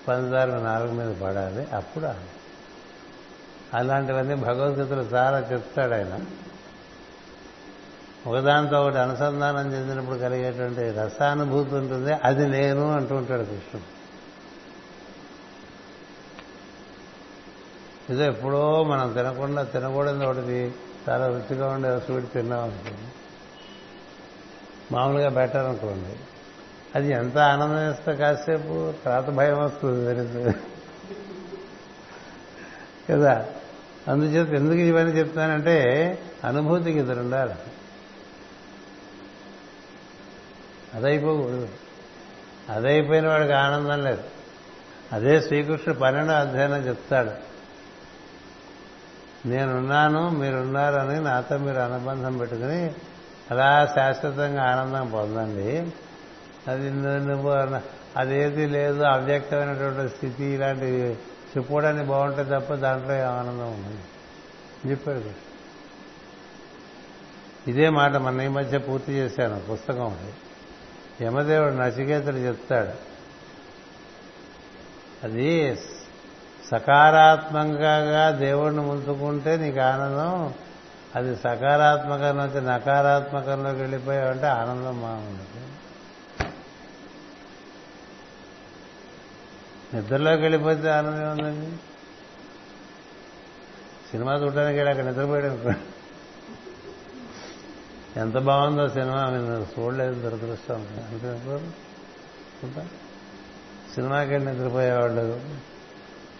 [0.08, 2.08] పంచదార నాలుగు మీద పడాలి అప్పుడు
[3.74, 6.20] అలాంటివన్నీ భగవద్గీతలు చాలా చెప్తాడు ఆయన.
[8.28, 14.02] ఒకదానితో ఒకటి అనుసంధానం చెందినప్పుడు కలిగేటువంటి రసానుభూతి ఉంటుంది అది నేను అంటూ ఉంటాడు కృష్ణుడు.
[18.14, 20.74] ఇదో ఎప్పుడో మనం తినకుండా తినకూడదు ఒకటి
[21.10, 23.12] చాలా రుచిగా ఉండే స్వీట్ తిన్నాం అనుకోండి.
[24.94, 26.20] మామూలుగా బెటర్ అనుకోండి.
[26.96, 30.60] అది ఎంత ఆనందం ఇస్తే కాసేపు తర్వాత భయం వస్తుంది తెలుసు
[33.10, 33.46] కదా?
[34.08, 37.54] అందుచేత ఎందుకు ఇవన్నీ చెప్తానంటే అనుభూతికి ఇద్దరు ఉండాలి.
[40.94, 41.70] అదైపోకూడదు.
[42.70, 44.24] అదైపోయిన వాడికి ఆనందం లేదు.
[45.14, 47.52] అదే శ్రీకృష్ణుడు పన్నెండో అధ్యయనం చెప్తాడు.
[49.48, 52.94] నేనున్నాను మీరున్నారని నాతో మీరు అనుబంధం పెట్టుకుని
[53.52, 55.92] అలా శాశ్వతంగా ఆనందం పొందండి.
[56.68, 57.80] అది నువ్వు-
[58.18, 61.14] అదేది లేదు అవ్యక్తమైనటువంటి స్థితి ఇలాంటివి
[61.58, 64.00] చెప్పుకోవడానికి బాగుంటుంది తప్ప దాంట్లో ఆనందం ఉంది
[64.90, 65.34] చెప్పాడు కృష్ణ.
[67.68, 70.34] ఇదే మాట మన ఈ మధ్య పూర్తి చేశాను పుస్తకం అది.
[71.22, 73.12] యమదేవుడు నచికేతుడు చెప్తాడు.
[75.24, 75.76] అది
[76.72, 80.54] సకారాత్మకంగా దేవుడిని ముంచుకుంటే నీకు ఆనందం
[81.16, 85.68] అది సకారాత్మకం నుంచి నకారాత్మకంలోకి వెళ్ళిపోయావంటే ఆనందం బాగుంటుంది
[89.94, 91.78] నిద్రలోకి వెళ్ళిపోతే ఆనందం ఉందండి
[94.12, 95.80] సినిమా చూడడానికి అక్కడ నిద్రపోయాడు అనుకోండి
[98.18, 100.88] ఎంత బాగుందో సినిమా నేను చూడలేదు దురదృష్టం.
[103.96, 105.42] సినిమాకి వెళ్ళి నిద్రపోయేవాళ్ళు.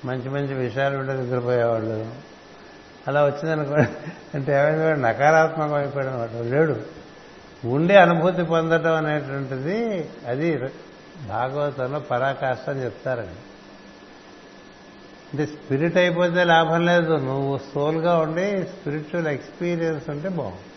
[0.06, 2.12] మంచి మంచి విషయాలు ఉంటే నిద్రపోయేవాళ్ళు.
[3.08, 3.90] అలా వచ్చిందనుకోండి
[4.34, 4.86] అంటే ఏమైంది?
[4.86, 6.30] వాడు నకారాత్మకం అయిపోయాడు అనమాట.
[6.34, 6.82] లేడు.
[7.66, 10.58] ఉండే అనుభూతి పొందటం అనేటువంటిది అది
[11.28, 13.40] భాగవతంలో పరాకాష్ట అని చెప్తారండి.
[15.34, 17.16] అంటే స్పిరిట్ అయిపోతే లాభం లేదు.
[17.16, 20.71] నువ్వు సోల్గా ఉండి స్పిరిచువల్ ఎక్స్పీరియన్స్ ఉంటే బాగుంది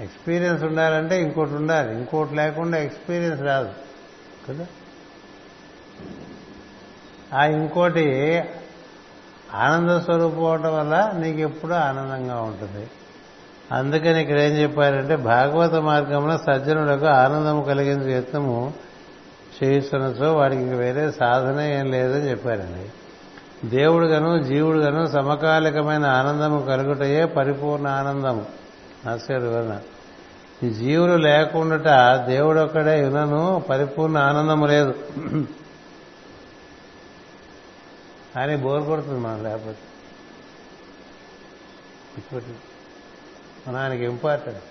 [0.00, 1.94] ఎక్స్పీరియన్స్ ఉండాలంటే ఇంకోటి ఉండాలి.
[1.94, 3.70] ఇంకోటి లేకుండా ఎక్స్పీరియన్స్ రాదు.
[4.48, 4.66] కదా?
[7.34, 8.42] ఆ ఇంకోటి
[9.54, 12.90] ఆనంద స్వరూపం అవటం వల్ల నీకు ఎప్పుడూ ఆనందంగా ఉంటుంది.
[13.72, 18.74] అందుకని ఇక్కడ ఏం చెప్పారంటే భాగవత మార్గంలో సజ్జనులకు ఆనందము కలిగించే యత్నము
[19.62, 22.92] చేయిస్తున్నచో వాడికి ఇంక వేరే సాధన ఏం లేదని చెప్పారండి.
[23.64, 28.46] దేవుడుగాను జీవుడుగాను సమకాలికమైన ఆనందము కలుగుటయే పరిపూర్ణ ఆనందము.
[29.10, 29.80] ఆస్కార్ వివరణ
[30.62, 34.94] ఈ జీవులు లేకుండాట దేవుడు ఒక్కడే వినను పరిపూర్ణ ఆనందము లేదు.
[38.36, 39.78] అని బోర్ కొడుతుంది మనం లేకపోతే.
[43.68, 44.62] మన ఆయనకి ఇంపార్టెంట్.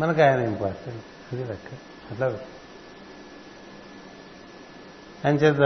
[0.00, 1.34] మనకు ఆయన ఇంపార్టెంట్.
[1.34, 1.74] అది లెక్క.
[2.10, 2.38] అట్లా.
[5.24, 5.60] అంచేత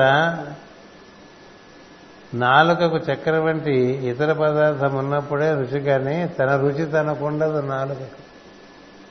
[2.35, 7.99] నాలుకకు చక్కెర వంటి ఇతర పదార్థం ఉన్నప్పుడే రుచి కానీ తన రుచి తనకుండదు నాలుక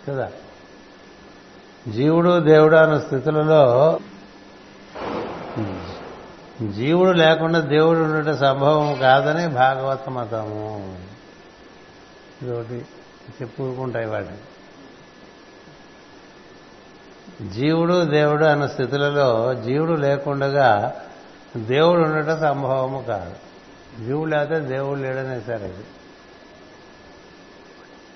[0.07, 0.31] కదా?
[1.87, 3.99] జీవుడు దేవుడు అన్న స్థితులలో
[6.71, 10.99] జీవుడు లేకుండా దేవుడు ఉండటం సంభవం కాదని భాగవత మతము.
[12.41, 12.85] ఇదొకటి
[13.41, 14.37] చెప్పుకుంటాయి వాటిని.
[17.49, 21.01] జీవుడు దేవుడు అన్న స్థితులలో జీవుడు లేకుండగా
[21.57, 23.35] దేవుడు ఉండటం సంభవము కాదు.
[24.05, 25.67] జీవుడు లేకపోతే దేవుడు లేడనే సరే.
[25.67, 25.83] ఇది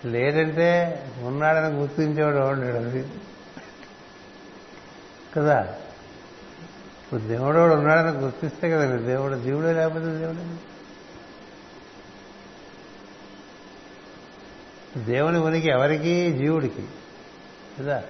[0.05, 3.07] లేదంటే ఉన్నాడని గుర్తించేవాడు ఉండడం అది
[5.35, 5.61] కదా?
[7.03, 10.73] ఇప్పుడు దేవుడు ఉన్నాడని గుర్తిస్తే కదండి దేవుడు జీవుడే లేకపోతే దేవుడు
[14.99, 16.34] దేవుని ఉనికి ఎవరికి?
[16.34, 16.88] జీవుడికి.
[17.80, 18.03] కదా?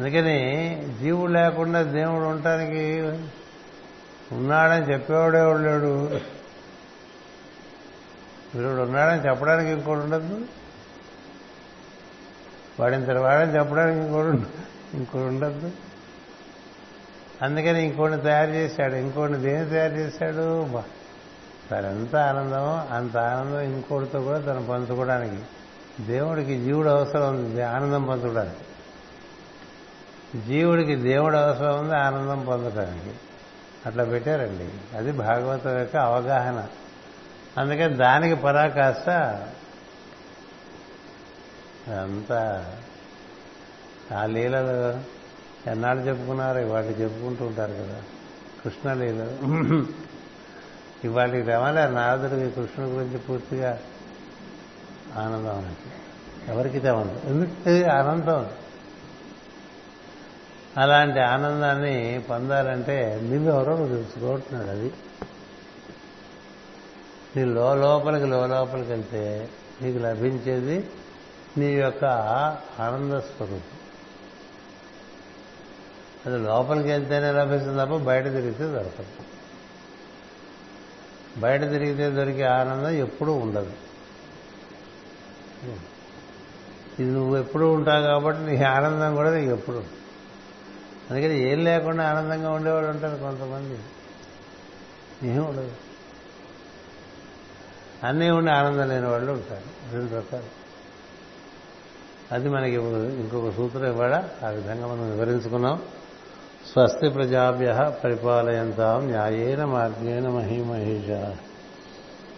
[0.00, 0.38] అందుకని
[1.00, 3.00] జీవుడు లేకుండా దేవుడు ఉండటానికి
[4.32, 6.20] ఉన్నాడని చెప్పేవాడే లేడు
[8.54, 10.40] వీరుడు ఉన్నాడని చెప్పడానికి ఇంకోటి ఉండదు.
[12.80, 14.42] వాడింత వాడని చెప్పడానికి ఇంకోటి
[14.94, 15.70] ఇంకోటి ఉండద్దు
[17.42, 20.70] అందుకని ఇంకోటి తయారు చేశాడు ఇంకోటి దేని తయారు చేశాడు?
[21.70, 25.42] తనెంత ఆనందం అంత ఆనందం ఇంకోటితో కూడా తను పంచుకోవడానికి
[26.06, 28.69] దేవుడికి జీవుడు అవసరం ఉంది ఆనందం పంచుకోవడానికి.
[30.36, 33.14] జీవుడికి దేవుడు అవసరం ఉంది ఆనందం పొందటానికి.
[33.86, 34.96] అట్లా పెట్టారండి.
[34.96, 36.66] అది భాగవతం యొక్క అవగాహన.
[37.58, 39.10] అందుకని దానికి పరాకాష్ట
[41.90, 42.72] అంతా
[44.16, 45.00] ఆ లీలలు
[45.70, 46.58] ఎన్నాళ్ళు చెప్పుకున్నారు?
[46.58, 48.02] ఇవాళ చెప్పుకుంటూ ఉంటారు కదా.
[48.64, 49.86] కృష్ణ లీలలు.
[51.04, 53.78] ఇవాళకి తెవాలి నారదుడికి కృష్ణుడి గురించి పూర్తిగా
[55.16, 55.76] ఆనందం.
[56.48, 58.50] ఎవరికి తెవండి ఎందుకంటే ఆనందం.
[60.76, 64.92] అలాంటి ఆనందాన్ని పొందాలంటే నువ్వెవరో నువ్వు తెలుసుకోవట్న్నాడు అది.
[67.36, 69.48] నీ లోపలికి లోపలికి వెళ్తే
[69.82, 70.90] నీకు లభించేది
[71.58, 72.04] నీ యొక్క
[72.78, 73.78] ఆనంద స్వరూపం.
[76.26, 79.06] అది లోపలికి వెళ్తేనే లభిస్తుంది తప్ప బయట తిరిగితే దొరకదు.
[81.40, 83.72] బయట తిరిగితే దొరికే ఆనందం ఎప్పుడూ ఉండదు.
[86.98, 89.99] ఇది నువ్వు ఎప్పుడు ఉంటావు కాబట్టి నీ ఆనందం కూడా నీకు ఎప్పుడు
[91.10, 93.78] అందుకని ఏం లేకుండా ఆనందంగా ఉండేవాడు ఉంటారు కొంతమంది.
[95.30, 95.70] ఏం ఉండదు.
[98.04, 99.94] అన్నీ ఉండి ఆనందం లేని వాళ్ళు ఉంటారు.
[99.94, 100.60] రెండు రకాలు.
[102.32, 102.74] అది మనకి
[103.20, 104.28] ఇంకొక సూత్రం ఇవ్వడా?
[104.46, 105.82] ఆ విధంగా మనం వివరించుకున్నాం.
[106.72, 111.10] స్వస్తి ప్రజాభ్య పరిపాలయంతాం న్యాయేన మార్గేణ మహిమహేష.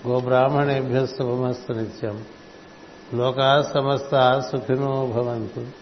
[0.07, 2.25] గోబ్రాహ్మణేభ్య శుభమస్తు నిత్యం.
[3.15, 5.82] లోకా సమస్త సుఖినో భవంతు.